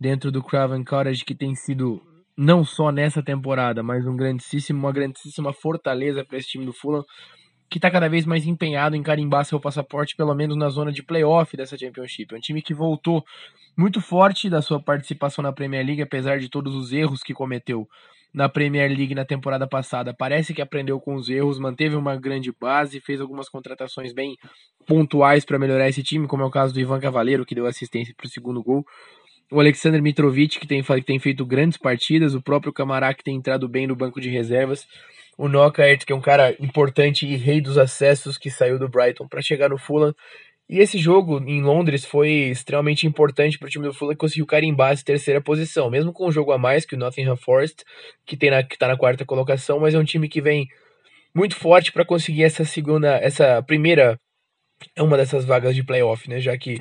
dentro 0.00 0.32
do 0.32 0.42
Craven 0.42 0.82
Cottage, 0.82 1.24
que 1.24 1.34
tem 1.34 1.54
sido 1.54 2.02
não 2.36 2.64
só 2.64 2.90
nessa 2.90 3.22
temporada, 3.22 3.82
mas 3.82 4.06
um 4.06 4.16
grandíssimo, 4.16 4.78
uma 4.78 4.92
grandíssima 4.92 5.52
fortaleza 5.52 6.24
para 6.24 6.38
esse 6.38 6.48
time 6.48 6.64
do 6.64 6.72
Fulham, 6.72 7.04
que 7.68 7.78
está 7.78 7.90
cada 7.90 8.08
vez 8.08 8.24
mais 8.24 8.46
empenhado 8.46 8.96
em 8.96 9.02
carimbar 9.02 9.44
seu 9.44 9.60
passaporte, 9.60 10.16
pelo 10.16 10.34
menos 10.34 10.56
na 10.56 10.70
zona 10.70 10.90
de 10.90 11.02
playoff 11.02 11.56
dessa 11.56 11.76
Championship. 11.76 12.34
É 12.34 12.38
um 12.38 12.40
time 12.40 12.62
que 12.62 12.72
voltou 12.72 13.22
muito 13.76 14.00
forte 14.00 14.48
da 14.48 14.62
sua 14.62 14.80
participação 14.82 15.42
na 15.42 15.52
Premier 15.52 15.84
League, 15.84 16.02
apesar 16.02 16.38
de 16.38 16.48
todos 16.48 16.74
os 16.74 16.92
erros 16.92 17.22
que 17.22 17.34
cometeu 17.34 17.86
na 18.32 18.48
Premier 18.48 18.88
League 18.88 19.14
na 19.14 19.24
temporada 19.24 19.68
passada. 19.68 20.14
Parece 20.14 20.54
que 20.54 20.62
aprendeu 20.62 20.98
com 21.00 21.14
os 21.14 21.28
erros, 21.28 21.58
manteve 21.58 21.94
uma 21.94 22.16
grande 22.16 22.52
base, 22.58 23.00
fez 23.00 23.20
algumas 23.20 23.48
contratações 23.48 24.12
bem 24.12 24.36
pontuais 24.86 25.44
para 25.44 25.58
melhorar 25.58 25.88
esse 25.88 26.02
time, 26.02 26.26
como 26.26 26.42
é 26.42 26.46
o 26.46 26.50
caso 26.50 26.72
do 26.72 26.80
Ivan 26.80 27.00
Cavaleiro, 27.00 27.44
que 27.44 27.54
deu 27.54 27.66
assistência 27.66 28.14
para 28.16 28.26
o 28.26 28.30
segundo 28.30 28.62
gol. 28.62 28.84
O 29.52 29.58
Alexander 29.58 30.00
Mitrovic, 30.00 30.60
que 30.60 30.66
tem, 30.66 30.80
que 30.80 31.02
tem 31.02 31.18
feito 31.18 31.44
grandes 31.44 31.76
partidas, 31.76 32.34
o 32.34 32.42
próprio 32.42 32.72
Camará, 32.72 33.12
que 33.12 33.24
tem 33.24 33.34
entrado 33.34 33.68
bem 33.68 33.84
no 33.84 33.96
banco 33.96 34.20
de 34.20 34.30
reservas. 34.30 34.86
O 35.36 35.48
Knockaert, 35.48 36.04
que 36.04 36.12
é 36.12 36.16
um 36.16 36.20
cara 36.20 36.54
importante 36.60 37.26
e 37.26 37.36
rei 37.36 37.60
dos 37.60 37.76
acessos, 37.76 38.38
que 38.38 38.48
saiu 38.48 38.78
do 38.78 38.88
Brighton 38.88 39.26
para 39.26 39.42
chegar 39.42 39.70
no 39.70 39.78
Fulham 39.78 40.14
E 40.68 40.78
esse 40.78 40.98
jogo 40.98 41.42
em 41.48 41.62
Londres 41.62 42.04
foi 42.04 42.30
extremamente 42.50 43.08
importante 43.08 43.58
para 43.58 43.66
o 43.66 43.70
time 43.70 43.86
do 43.86 43.94
Fulham 43.94 44.12
que 44.12 44.18
conseguiu 44.18 44.46
carimbar 44.46 44.92
essa 44.92 45.04
terceira 45.04 45.40
posição, 45.40 45.90
mesmo 45.90 46.12
com 46.12 46.28
um 46.28 46.32
jogo 46.32 46.52
a 46.52 46.58
mais 46.58 46.86
que 46.86 46.94
o 46.94 46.98
Nottingham 46.98 47.36
Forest, 47.36 47.82
que 48.24 48.36
está 48.36 48.86
na 48.86 48.96
quarta 48.96 49.24
colocação, 49.24 49.80
mas 49.80 49.94
é 49.94 49.98
um 49.98 50.04
time 50.04 50.28
que 50.28 50.40
vem 50.40 50.68
muito 51.34 51.56
forte 51.56 51.90
para 51.90 52.04
conseguir 52.04 52.44
essa 52.44 52.64
segunda, 52.64 53.16
essa 53.16 53.60
primeira, 53.62 54.16
é 54.94 55.02
uma 55.02 55.16
dessas 55.16 55.44
vagas 55.44 55.74
de 55.74 55.82
playoff, 55.82 56.28
né? 56.28 56.40
Já 56.40 56.56
que 56.56 56.78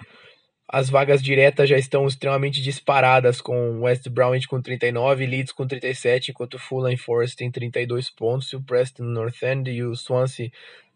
as 0.72 0.88
vagas 0.88 1.22
diretas 1.22 1.68
já 1.68 1.78
estão 1.78 2.06
extremamente 2.06 2.62
disparadas 2.62 3.42
com 3.42 3.82
West 3.82 4.08
Bromwich 4.08 4.48
com 4.48 4.62
39, 4.62 5.26
Leeds 5.26 5.52
com 5.52 5.66
37, 5.66 6.30
enquanto 6.30 6.54
o 6.54 6.60
Fulham 6.60 6.94
e 6.94 6.98
Forest 6.98 7.36
tem 7.36 7.50
32 7.50 8.12
pontos, 8.12 8.54
e 8.54 8.56
o 8.56 8.64
Preston 8.64 9.04
North 9.04 9.42
End 9.42 9.70
e 9.72 9.84
o 9.84 9.96
Swansea 9.96 10.52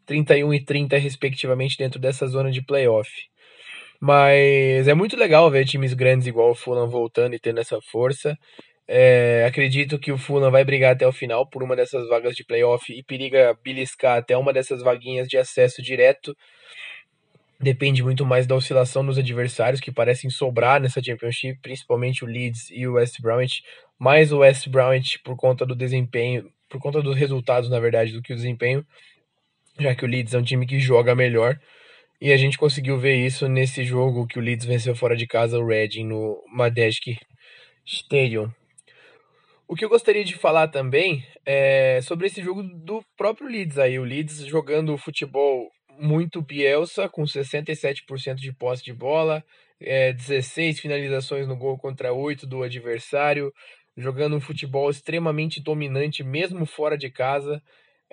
31 0.06 0.54
e 0.54 0.64
30 0.64 0.98
respectivamente 0.98 1.76
dentro 1.76 2.00
dessa 2.00 2.28
zona 2.28 2.52
de 2.52 2.64
playoff. 2.64 3.10
Mas 4.00 4.88
é 4.88 4.94
muito 4.94 5.18
legal 5.18 5.50
ver 5.50 5.66
times 5.66 5.94
grandes 5.94 6.28
igual 6.28 6.52
o 6.52 6.56
Fulham 6.56 6.88
voltando 6.88 7.34
e 7.34 7.40
tendo 7.40 7.60
essa 7.60 7.80
força. 7.90 8.38
É, 8.88 9.46
acredito 9.48 9.98
que 9.98 10.12
o 10.12 10.18
Fulham 10.20 10.52
vai 10.52 10.64
brigar 10.64 10.94
até 10.94 11.08
o 11.08 11.12
final 11.12 11.50
por 11.50 11.64
uma 11.64 11.76
dessas 11.76 12.08
vagas 12.10 12.36
de 12.36 12.46
playoff 12.46 12.94
e 12.94 13.02
periga 13.02 13.58
beliscar 13.64 14.18
até 14.18 14.38
uma 14.38 14.54
dessas 14.54 14.84
vaguinhas 14.84 15.28
de 15.28 15.38
acesso 15.38 15.82
direto 15.82 16.36
depende 17.60 18.04
muito 18.04 18.26
mais 18.26 18.46
da 18.46 18.56
oscilação 18.56 19.06
dos 19.06 19.18
adversários 19.18 19.80
que 19.80 19.92
parecem 19.92 20.30
sobrar 20.30 20.82
nessa 20.82 21.02
Championship, 21.02 21.60
principalmente 21.62 22.24
o 22.24 22.28
Leeds 22.28 22.70
e 22.72 22.88
o 22.88 22.94
West 22.94 23.22
Bromwich, 23.22 23.64
mais 23.98 24.32
o 24.32 24.40
West 24.40 24.68
Bromwich 24.68 25.20
por 25.20 25.36
conta 25.36 25.66
do 25.66 25.76
desempenho, 25.76 26.52
por 26.70 26.80
conta 26.80 27.02
dos 27.02 27.16
resultados, 27.16 27.70
na 27.70 27.80
verdade, 27.80 28.12
do 28.12 28.22
que 28.22 28.34
o 28.34 28.36
desempenho, 28.36 28.86
já 29.80 29.96
que 29.96 30.04
o 30.04 30.08
Leeds 30.08 30.34
é 30.34 30.38
um 30.38 30.44
time 30.44 30.66
que 30.66 30.80
joga 30.80 31.16
melhor. 31.16 31.60
E 32.20 32.32
a 32.32 32.38
gente 32.38 32.58
conseguiu 32.58 32.98
ver 32.98 33.18
isso 33.18 33.48
nesse 33.48 33.84
jogo 33.84 34.28
que 34.28 34.40
o 34.40 34.42
Leeds 34.42 34.66
venceu 34.66 34.96
fora 34.96 35.16
de 35.16 35.28
casa 35.28 35.60
o 35.60 35.66
Reading 35.66 36.06
no 36.06 36.42
Majestic 36.48 37.20
Stadium. 37.86 38.50
O 39.68 39.76
que 39.76 39.84
eu 39.84 39.90
gostaria 39.90 40.24
de 40.24 40.36
falar 40.36 40.68
também 40.68 41.26
é 41.46 42.00
sobre 42.02 42.28
esse 42.28 42.42
jogo 42.42 42.64
do 42.64 43.04
próprio 43.18 43.48
Leeds 43.48 43.78
aí, 43.78 44.00
o 44.00 44.04
Leeds 44.04 44.46
jogando 44.46 44.98
futebol 44.98 45.70
muito 46.00 46.42
Bielsa, 46.42 47.08
com 47.10 47.24
67% 47.24 48.36
de 48.36 48.54
posse 48.54 48.84
de 48.84 48.94
bola, 48.94 49.44
é, 49.80 50.14
16 50.14 50.80
finalizações 50.80 51.48
no 51.48 51.56
gol 51.56 51.78
contra 51.78 52.14
8 52.14 52.48
do 52.48 52.64
adversário, 52.64 53.52
jogando 53.98 54.36
um 54.36 54.42
futebol 54.42 54.90
extremamente 54.90 55.62
dominante, 55.62 56.24
mesmo 56.24 56.66
fora 56.66 56.98
de 56.98 57.10
casa. 57.10 57.62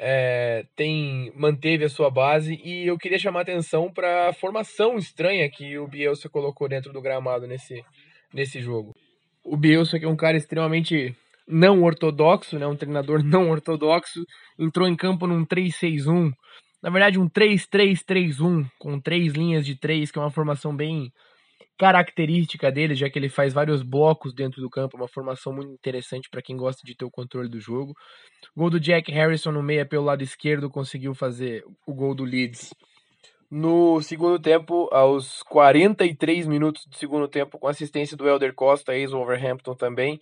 É, 0.03 0.65
tem 0.75 1.31
manteve 1.37 1.85
a 1.85 1.89
sua 1.89 2.11
base 2.11 2.59
e 2.65 2.87
eu 2.87 2.97
queria 2.97 3.19
chamar 3.19 3.43
atenção 3.43 3.93
para 3.93 4.31
a 4.31 4.33
formação 4.33 4.97
estranha 4.97 5.51
que 5.51 5.77
o 5.79 5.87
Bielsa 5.87 6.27
colocou 6.27 6.67
dentro 6.67 6.91
do 6.91 7.03
gramado 7.03 7.47
nesse, 7.47 7.85
nesse 8.33 8.63
jogo. 8.63 8.95
O 9.45 9.59
Bielsa 9.59 9.99
que 9.99 10.07
é 10.07 10.09
um 10.09 10.17
cara 10.17 10.39
extremamente 10.39 11.15
não 11.47 11.83
ortodoxo, 11.83 12.59
né, 12.59 12.67
um 12.67 12.77
treinador 12.77 13.23
não 13.25 13.51
ortodoxo, 13.51 14.25
entrou 14.59 14.89
em 14.89 14.97
campo 14.97 15.27
num 15.27 15.45
3-6-1 15.45 16.31
na 16.83 16.91
verdade, 16.91 17.19
um 17.19 17.29
3-3-3-1, 17.29 18.69
com 18.79 19.01
três 19.01 19.33
linhas 19.33 19.67
de 19.67 19.77
três, 19.77 20.11
que 20.11 20.19
é 20.19 20.23
uma 20.23 20.31
formação 20.31 20.75
bem 20.75 21.13
característica 21.79 22.71
dele, 22.71 22.95
já 22.95 23.09
que 23.09 23.19
ele 23.19 23.31
faz 23.31 23.55
vários 23.55 23.83
blocos 23.83 24.35
dentro 24.35 24.61
do 24.61 24.69
campo, 24.69 24.99
uma 24.99 25.09
formação 25.09 25.51
muito 25.51 25.73
interessante 25.73 26.29
para 26.29 26.43
quem 26.43 26.55
gosta 26.55 26.83
de 26.85 26.95
ter 26.95 27.07
o 27.07 27.11
controle 27.11 27.49
do 27.49 27.59
jogo. 27.59 27.95
O 28.55 28.61
gol 28.61 28.71
do 28.71 28.79
Jack 28.79 29.11
Harrison 29.11 29.51
no 29.51 29.63
meia 29.63 29.87
pelo 29.87 30.05
lado 30.05 30.23
esquerdo 30.23 30.69
conseguiu 30.69 31.15
fazer 31.15 31.65
o 31.87 31.95
gol 31.95 32.15
do 32.15 32.23
Leeds. 32.23 32.75
No 33.51 34.01
segundo 34.03 34.39
tempo, 34.39 34.89
aos 34.93 35.43
43 35.45 36.47
minutos 36.47 36.87
do 36.87 36.95
segundo 36.97 37.27
tempo, 37.27 37.59
com 37.59 37.67
assistência 37.67 38.17
do 38.17 38.29
Elder 38.29 38.55
Costa, 38.55 38.95
ex-Wolverhampton 38.95 39.75
também, 39.75 40.21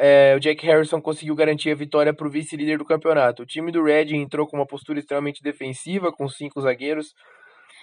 é, 0.00 0.34
o 0.36 0.40
Jack 0.40 0.64
Harrison 0.64 1.00
conseguiu 1.00 1.34
garantir 1.34 1.70
a 1.70 1.74
vitória 1.74 2.14
para 2.14 2.26
o 2.26 2.30
vice-líder 2.30 2.78
do 2.78 2.84
campeonato. 2.84 3.42
O 3.42 3.46
time 3.46 3.72
do 3.72 3.82
Red 3.82 4.14
entrou 4.14 4.46
com 4.46 4.56
uma 4.56 4.66
postura 4.66 4.98
extremamente 4.98 5.42
defensiva, 5.42 6.12
com 6.12 6.28
cinco 6.28 6.60
zagueiros. 6.60 7.12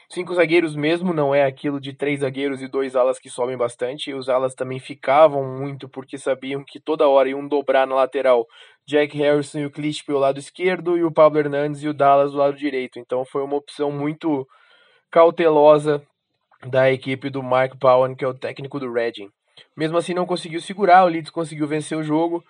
Cinco 0.10 0.34
zagueiros 0.34 0.76
mesmo, 0.76 1.14
não 1.14 1.34
é 1.34 1.44
aquilo 1.44 1.80
de 1.80 1.92
três 1.92 2.22
zagueiros 2.22 2.62
e 2.62 2.68
dois 2.68 2.96
alas 2.96 3.20
que 3.20 3.30
sobem 3.30 3.58
bastante. 3.58 4.14
Os 4.14 4.30
alas 4.30 4.54
também 4.54 4.80
ficavam 4.80 5.58
muito 5.58 5.90
porque 5.90 6.18
sabiam 6.18 6.64
que 6.66 6.80
toda 6.80 7.08
hora 7.08 7.30
iam 7.30 7.46
dobrar 7.48 7.86
na 7.86 7.96
lateral. 7.96 8.46
Jack 8.88 9.18
Harrison 9.18 9.60
e 9.60 9.66
o 9.66 9.72
Clich 9.72 10.06
pelo 10.06 10.20
lado 10.20 10.40
esquerdo 10.40 10.98
e 10.98 11.04
o 11.04 11.12
Pablo 11.12 11.40
Hernandes 11.40 11.84
e 11.84 11.90
o 11.90 11.94
Dallas 11.94 12.32
do 12.32 12.38
lado 12.38 12.56
direito. 12.56 13.00
Então 13.00 13.26
foi 13.26 13.44
uma 13.44 13.58
opção 13.58 13.92
muito 13.92 14.48
cautelosa 15.12 16.02
da 16.68 16.92
equipe 16.92 17.30
do 17.30 17.44
Mark 17.44 17.76
Bowen, 17.76 18.16
que 18.16 18.24
é 18.24 18.28
o 18.28 18.34
técnico 18.34 18.80
do 18.80 18.92
Reading. 18.92 19.30
Mesmo 19.76 19.98
assim, 19.98 20.14
não 20.14 20.26
conseguiu 20.26 20.62
segurar. 20.62 21.04
O 21.04 21.08
Leeds 21.08 21.32
conseguiu 21.32 21.68
vencer 21.68 21.98
o 21.98 22.04
jogo 22.04 22.44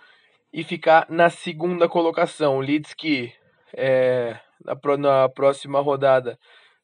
e 0.53 0.63
ficar 0.63 1.05
na 1.09 1.29
segunda 1.29 1.87
colocação. 1.89 2.57
O 2.57 2.61
Leeds 2.61 2.93
que 2.93 3.33
é, 3.75 4.39
na, 4.63 4.97
na 4.97 5.29
próxima 5.29 5.79
rodada 5.81 6.39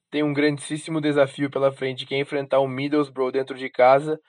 tem 0.10 0.24
um 0.24 0.34
grandíssimo 0.34 1.00
desafio 1.00 1.50
pela 1.50 1.72
frente, 1.72 2.06
que 2.06 2.14
é 2.14 2.20
enfrentar 2.20 2.60
o 2.60 2.68
Middlesbrough 2.68 3.32
dentro 3.32 3.58
de 3.58 3.70
casa. 3.70 4.20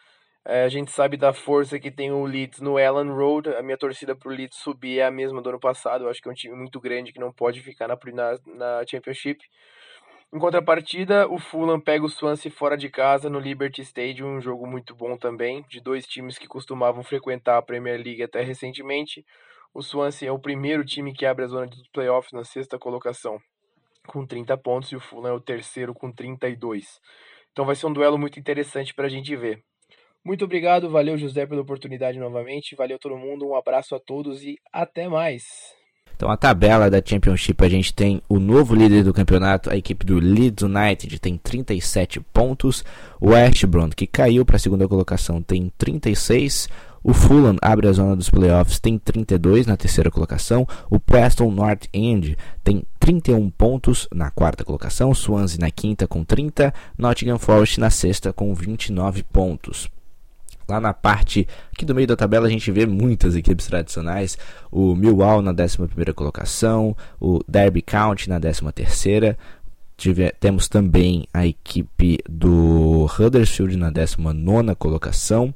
É, 0.44 0.64
a 0.64 0.68
gente 0.68 0.90
sabe 0.90 1.16
da 1.16 1.32
força 1.32 1.78
que 1.78 1.90
tem 1.90 2.10
o 2.10 2.24
Leeds 2.24 2.60
no 2.60 2.78
Ellen 2.78 3.10
Road. 3.10 3.48
A 3.54 3.62
minha 3.62 3.76
torcida 3.76 4.14
para 4.14 4.28
o 4.28 4.34
Leeds 4.34 4.58
subir 4.58 4.98
é 4.98 5.06
a 5.06 5.10
mesma 5.10 5.40
do 5.42 5.48
ano 5.48 5.60
passado. 5.60 6.04
Eu 6.04 6.10
acho 6.10 6.20
que 6.20 6.28
é 6.28 6.32
um 6.32 6.34
time 6.34 6.54
muito 6.54 6.80
grande 6.80 7.12
que 7.12 7.20
não 7.20 7.32
pode 7.32 7.60
ficar 7.60 7.88
na, 7.88 7.98
na, 8.12 8.38
na 8.46 8.84
Championship. 8.88 9.40
Em 10.34 10.38
contrapartida, 10.38 11.28
o 11.28 11.38
Fulham 11.38 11.78
pega 11.78 12.06
o 12.06 12.08
Swansea 12.08 12.50
fora 12.50 12.74
de 12.74 12.88
casa 12.88 13.28
no 13.28 13.38
Liberty 13.38 13.82
Stadium, 13.82 14.38
um 14.38 14.40
jogo 14.40 14.66
muito 14.66 14.94
bom 14.94 15.14
também, 15.14 15.62
de 15.68 15.78
dois 15.78 16.06
times 16.06 16.38
que 16.38 16.48
costumavam 16.48 17.02
frequentar 17.04 17.58
a 17.58 17.62
Premier 17.62 18.02
League 18.02 18.22
até 18.22 18.40
recentemente. 18.40 19.26
O 19.74 19.82
Swansea 19.82 20.30
é 20.30 20.32
o 20.32 20.38
primeiro 20.38 20.86
time 20.86 21.12
que 21.12 21.26
abre 21.26 21.44
a 21.44 21.48
zona 21.48 21.66
dos 21.66 21.86
playoffs 21.88 22.32
na 22.32 22.44
sexta 22.44 22.78
colocação, 22.78 23.38
com 24.06 24.26
30 24.26 24.56
pontos, 24.56 24.90
e 24.90 24.96
o 24.96 25.00
Fulham 25.00 25.32
é 25.32 25.34
o 25.34 25.40
terceiro 25.40 25.92
com 25.92 26.10
32. 26.10 26.98
Então 27.52 27.66
vai 27.66 27.76
ser 27.76 27.86
um 27.86 27.92
duelo 27.92 28.16
muito 28.16 28.40
interessante 28.40 28.94
para 28.94 29.08
a 29.08 29.10
gente 29.10 29.36
ver. 29.36 29.62
Muito 30.24 30.46
obrigado, 30.46 30.88
valeu 30.88 31.18
José 31.18 31.46
pela 31.46 31.60
oportunidade 31.60 32.18
novamente, 32.18 32.74
valeu 32.74 32.98
todo 32.98 33.18
mundo, 33.18 33.46
um 33.46 33.54
abraço 33.54 33.94
a 33.94 34.00
todos 34.00 34.42
e 34.42 34.56
até 34.72 35.08
mais. 35.08 35.81
Então 36.22 36.30
a 36.30 36.36
tabela 36.36 36.88
da 36.88 37.02
Championship 37.04 37.64
a 37.64 37.68
gente 37.68 37.92
tem 37.92 38.22
o 38.28 38.38
novo 38.38 38.76
líder 38.76 39.02
do 39.02 39.12
campeonato, 39.12 39.68
a 39.68 39.76
equipe 39.76 40.06
do 40.06 40.20
Leeds 40.20 40.62
United 40.62 41.18
tem 41.18 41.36
37 41.36 42.20
pontos, 42.32 42.84
o 43.20 43.30
West 43.30 43.66
Brom 43.66 43.88
que 43.88 44.06
caiu 44.06 44.44
para 44.44 44.54
a 44.54 44.58
segunda 44.60 44.86
colocação 44.86 45.42
tem 45.42 45.72
36, 45.76 46.68
o 47.02 47.12
Fulham 47.12 47.56
abre 47.60 47.88
a 47.88 47.92
zona 47.92 48.14
dos 48.14 48.30
playoffs 48.30 48.78
tem 48.78 48.96
32 48.98 49.66
na 49.66 49.76
terceira 49.76 50.12
colocação, 50.12 50.64
o 50.88 51.00
Preston 51.00 51.50
North 51.50 51.88
End 51.92 52.38
tem 52.62 52.84
31 53.00 53.50
pontos 53.50 54.06
na 54.14 54.30
quarta 54.30 54.64
colocação, 54.64 55.12
Swansea 55.12 55.58
na 55.58 55.72
quinta 55.72 56.06
com 56.06 56.22
30, 56.22 56.72
Nottingham 56.96 57.40
Forest 57.40 57.80
na 57.80 57.90
sexta 57.90 58.32
com 58.32 58.54
29 58.54 59.24
pontos. 59.24 59.90
Lá 60.68 60.80
na 60.80 60.92
parte 60.92 61.46
aqui 61.72 61.84
do 61.84 61.94
meio 61.94 62.06
da 62.06 62.16
tabela 62.16 62.46
a 62.46 62.50
gente 62.50 62.70
vê 62.70 62.86
muitas 62.86 63.34
equipes 63.34 63.66
tradicionais. 63.66 64.38
O 64.70 64.94
Millwall 64.94 65.42
na 65.42 65.52
11 65.52 65.78
colocação, 66.14 66.96
o 67.20 67.40
Derby 67.46 67.82
County 67.82 68.28
na 68.28 68.40
13 68.40 69.36
Tive, 69.96 70.32
temos 70.40 70.68
também 70.68 71.26
a 71.32 71.46
equipe 71.46 72.18
do 72.28 73.08
Huddersfield 73.18 73.76
na 73.76 73.90
19 73.90 74.74
colocação. 74.76 75.54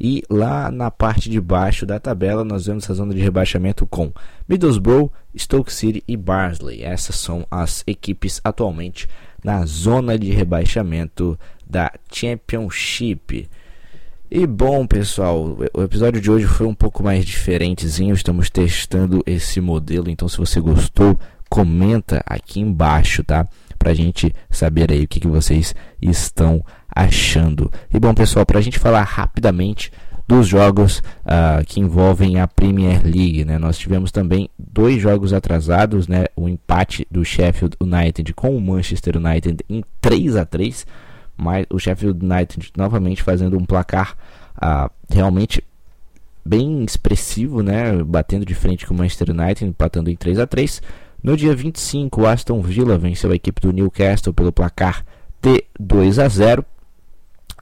E 0.00 0.22
lá 0.30 0.70
na 0.70 0.90
parte 0.90 1.28
de 1.28 1.40
baixo 1.40 1.84
da 1.84 1.98
tabela 1.98 2.44
nós 2.44 2.66
vemos 2.66 2.88
a 2.88 2.94
zona 2.94 3.12
de 3.12 3.20
rebaixamento 3.20 3.84
com 3.84 4.12
Middlesbrough, 4.48 5.10
Stoke 5.36 5.72
City 5.72 6.04
e 6.06 6.16
Barnsley. 6.16 6.82
Essas 6.82 7.16
são 7.16 7.44
as 7.50 7.82
equipes 7.86 8.40
atualmente 8.44 9.08
na 9.42 9.64
zona 9.66 10.18
de 10.18 10.30
rebaixamento 10.30 11.38
da 11.68 11.92
Championship. 12.12 13.48
E 14.30 14.46
bom, 14.46 14.86
pessoal, 14.86 15.56
o 15.72 15.82
episódio 15.82 16.20
de 16.20 16.30
hoje 16.30 16.44
foi 16.44 16.66
um 16.66 16.74
pouco 16.74 17.02
mais 17.02 17.24
diferentezinho. 17.24 18.14
Estamos 18.14 18.50
testando 18.50 19.22
esse 19.26 19.58
modelo, 19.58 20.10
então 20.10 20.28
se 20.28 20.36
você 20.36 20.60
gostou, 20.60 21.18
comenta 21.48 22.22
aqui 22.26 22.60
embaixo, 22.60 23.24
tá? 23.24 23.48
Pra 23.78 23.94
gente 23.94 24.34
saber 24.50 24.92
aí 24.92 25.04
o 25.04 25.08
que, 25.08 25.18
que 25.18 25.26
vocês 25.26 25.74
estão 26.02 26.62
achando. 26.94 27.72
E 27.92 27.98
bom, 27.98 28.12
pessoal, 28.12 28.44
pra 28.44 28.60
gente 28.60 28.78
falar 28.78 29.02
rapidamente 29.02 29.90
dos 30.28 30.46
jogos 30.46 30.98
uh, 30.98 31.64
que 31.66 31.80
envolvem 31.80 32.38
a 32.38 32.46
Premier 32.46 33.02
League, 33.02 33.46
né? 33.46 33.56
Nós 33.56 33.78
tivemos 33.78 34.12
também 34.12 34.50
dois 34.58 35.00
jogos 35.00 35.32
atrasados, 35.32 36.06
né? 36.06 36.26
O 36.36 36.50
empate 36.50 37.06
do 37.10 37.24
Sheffield 37.24 37.78
United 37.80 38.34
com 38.34 38.54
o 38.54 38.60
Manchester 38.60 39.16
United 39.16 39.64
em 39.70 39.82
3 40.02 40.36
a 40.36 40.44
3 40.44 40.84
mas 41.38 41.66
o 41.70 41.78
Sheffield 41.78 42.24
United 42.24 42.72
novamente 42.76 43.22
fazendo 43.22 43.56
um 43.56 43.64
placar 43.64 44.16
ah, 44.60 44.90
realmente 45.08 45.62
bem 46.44 46.82
expressivo, 46.84 47.62
né? 47.62 48.02
Batendo 48.02 48.44
de 48.44 48.54
frente 48.54 48.86
com 48.86 48.94
o 48.94 48.96
Manchester 48.96 49.30
United, 49.30 49.66
empatando 49.66 50.10
em 50.10 50.16
3 50.16 50.38
a 50.38 50.46
3 50.46 50.82
No 51.22 51.36
dia 51.36 51.54
25, 51.54 52.22
o 52.22 52.26
Aston 52.26 52.60
Villa 52.60 52.98
venceu 52.98 53.30
a 53.30 53.34
equipe 53.36 53.60
do 53.60 53.72
Newcastle 53.72 54.32
pelo 54.32 54.52
placar 54.52 55.04
de 55.40 55.64
2 55.78 56.18
a 56.18 56.28
0. 56.28 56.64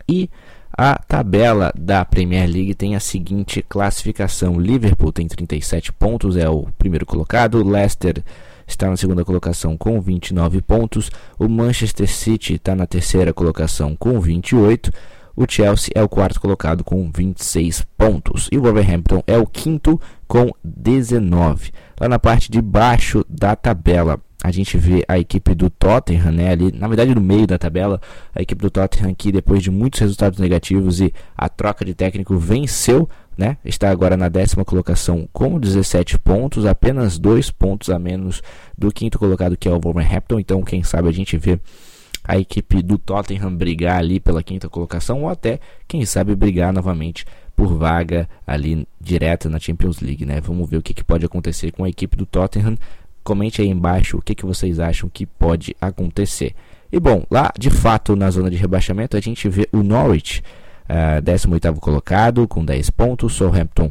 E 0.08 0.30
a 0.78 0.94
tabela 0.96 1.72
da 1.76 2.04
Premier 2.04 2.48
League 2.48 2.74
tem 2.74 2.94
a 2.94 3.00
seguinte 3.00 3.62
classificação: 3.62 4.60
Liverpool 4.60 5.12
tem 5.12 5.26
37 5.26 5.92
pontos, 5.92 6.36
é 6.36 6.48
o 6.48 6.68
primeiro 6.78 7.04
colocado. 7.04 7.66
Leicester 7.66 8.22
está 8.66 8.88
na 8.88 8.96
segunda 8.96 9.24
colocação 9.24 9.76
com 9.76 10.00
29 10.00 10.61
pontos. 10.62 11.11
O 11.38 11.48
Manchester 11.48 12.09
City 12.09 12.55
está 12.55 12.74
na 12.74 12.87
terceira 12.87 13.33
colocação 13.33 13.94
com 13.96 14.20
28. 14.20 14.90
O 15.37 15.44
Chelsea 15.46 15.92
é 15.94 16.02
o 16.02 16.09
quarto 16.09 16.40
colocado 16.40 16.83
com 16.83 17.11
26 17.14 17.85
pontos. 17.96 18.48
E 18.50 18.57
o 18.57 18.62
Wolverhampton 18.62 19.22
é 19.26 19.37
o 19.37 19.46
quinto 19.46 20.00
com 20.26 20.50
19. 20.64 21.70
Lá 22.00 22.09
na 22.09 22.18
parte 22.18 22.50
de 22.50 22.61
baixo 22.62 23.24
da 23.29 23.55
tabela, 23.55 24.18
a 24.42 24.50
gente 24.50 24.79
vê 24.79 25.05
a 25.09 25.18
equipe 25.18 25.55
do 25.55 25.68
Tottenham, 25.68 26.33
né, 26.33 26.50
ali, 26.50 26.72
na 26.72 26.88
verdade 26.88 27.14
no 27.14 27.20
meio 27.20 27.46
da 27.46 27.59
tabela, 27.59 28.00
a 28.35 28.40
equipe 28.40 28.62
do 28.62 28.70
Tottenham 28.70 29.14
que 29.14 29.33
depois 29.33 29.62
de 29.62 29.70
muitos 29.70 30.00
resultados 30.00 30.38
negativos 30.38 31.00
e 31.00 31.12
a 31.37 31.48
troca 31.48 31.85
de 31.85 31.94
técnico 31.94 32.37
venceu, 32.37 33.09
né, 33.37 33.57
está 33.64 33.90
agora 33.90 34.16
na 34.16 34.29
décima 34.29 34.64
colocação 34.64 35.29
com 35.33 35.59
17 35.59 36.18
pontos, 36.18 36.64
apenas 36.64 37.18
dois 37.18 37.51
pontos 37.51 37.90
a 37.90 37.99
menos 37.99 38.42
do 38.77 38.90
quinto 38.90 39.18
colocado 39.18 39.57
que 39.57 39.68
é 39.68 39.70
o 39.70 39.81
Wolverhampton, 39.81 40.40
então 40.40 40.62
quem 40.62 40.83
sabe 40.83 41.09
a 41.09 41.12
gente 41.12 41.37
vê 41.37 41.61
a 42.27 42.37
equipe 42.38 42.83
do 42.83 42.99
Tottenham 42.99 43.55
brigar 43.55 43.99
ali 43.99 44.18
pela 44.18 44.42
quinta 44.42 44.68
colocação 44.68 45.22
ou 45.22 45.29
até, 45.29 45.61
quem 45.87 46.05
sabe, 46.05 46.35
brigar 46.35 46.72
novamente 46.72 47.25
por 47.55 47.79
vaga 47.79 48.29
ali 48.46 48.87
direta 49.01 49.49
na 49.49 49.59
Champions 49.59 50.01
League, 50.01 50.27
né? 50.27 50.40
Vamos 50.40 50.68
ver 50.68 50.77
o 50.77 50.83
que, 50.83 50.92
que 50.92 51.05
pode 51.05 51.25
acontecer 51.25 51.70
com 51.72 51.85
a 51.85 51.88
equipe 51.88 52.16
do 52.16 52.27
Tottenham. 52.27 52.77
Comente 53.25 53.62
aí 53.62 53.68
embaixo 53.68 54.18
o 54.18 54.22
que, 54.22 54.35
que 54.35 54.44
vocês 54.44 54.79
acham 54.79 55.09
que 55.09 55.25
pode 55.25 55.75
acontecer. 55.81 56.55
E 56.92 57.01
bom, 57.01 57.25
lá 57.31 57.53
de 57.59 57.70
fato 57.70 58.14
na 58.14 58.31
zona 58.31 58.51
de 58.51 58.57
rebaixamento 58.57 59.16
a 59.16 59.20
gente 59.20 59.49
vê 59.49 59.68
o 59.72 59.83
Norwich, 59.83 60.42
uh, 60.88 61.18
eh, 61.18 61.20
18 61.20 61.75
colocado 61.75 62.46
com 62.49 62.64
10 62.64 62.90
pontos, 62.90 63.35
Southampton 63.35 63.90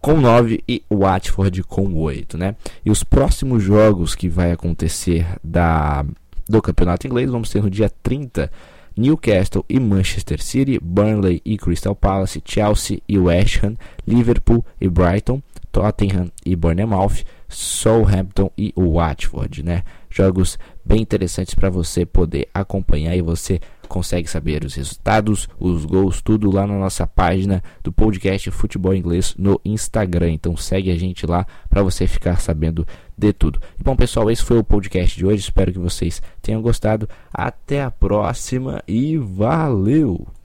com 0.00 0.20
9 0.20 0.62
e 0.68 0.82
o 0.88 0.98
Watford 0.98 1.62
com 1.64 1.94
8, 1.94 2.38
né? 2.38 2.54
E 2.84 2.90
os 2.90 3.02
próximos 3.02 3.62
jogos 3.62 4.14
que 4.14 4.28
vai 4.28 4.52
acontecer 4.52 5.26
da 5.42 6.04
do 6.48 6.62
campeonato 6.62 7.06
inglês. 7.06 7.30
Vamos 7.30 7.50
ter 7.50 7.62
no 7.62 7.70
dia 7.70 7.90
30 8.02 8.50
Newcastle 8.96 9.64
e 9.68 9.78
Manchester 9.78 10.42
City, 10.42 10.78
Burnley 10.80 11.42
e 11.44 11.58
Crystal 11.58 11.94
Palace, 11.94 12.42
Chelsea 12.44 13.02
e 13.08 13.18
West 13.18 13.62
Ham, 13.62 13.74
Liverpool 14.06 14.64
e 14.80 14.88
Brighton, 14.88 15.42
Tottenham 15.70 16.30
e 16.44 16.56
Bournemouth, 16.56 17.24
Southampton 17.48 18.50
e 18.56 18.72
Watford, 18.76 19.62
né? 19.62 19.82
Jogos 20.08 20.58
bem 20.86 21.02
interessantes 21.02 21.54
para 21.54 21.68
você 21.68 22.06
poder 22.06 22.48
acompanhar 22.54 23.16
e 23.16 23.20
você 23.20 23.60
consegue 23.88 24.28
saber 24.28 24.64
os 24.64 24.74
resultados, 24.74 25.48
os 25.58 25.84
gols, 25.84 26.22
tudo 26.22 26.50
lá 26.50 26.66
na 26.66 26.78
nossa 26.78 27.06
página 27.06 27.62
do 27.82 27.92
podcast 27.92 28.50
Futebol 28.50 28.94
Inglês 28.94 29.34
no 29.36 29.60
Instagram. 29.64 30.32
Então 30.32 30.56
segue 30.56 30.90
a 30.90 30.96
gente 30.96 31.26
lá 31.26 31.46
para 31.68 31.82
você 31.82 32.06
ficar 32.06 32.40
sabendo 32.40 32.86
de 33.18 33.32
tudo. 33.32 33.60
E 33.78 33.82
bom, 33.82 33.96
pessoal, 33.96 34.30
esse 34.30 34.44
foi 34.44 34.58
o 34.58 34.64
podcast 34.64 35.16
de 35.16 35.26
hoje. 35.26 35.40
Espero 35.40 35.72
que 35.72 35.78
vocês 35.78 36.22
tenham 36.40 36.62
gostado. 36.62 37.08
Até 37.32 37.82
a 37.82 37.90
próxima 37.90 38.82
e 38.86 39.18
valeu! 39.18 40.35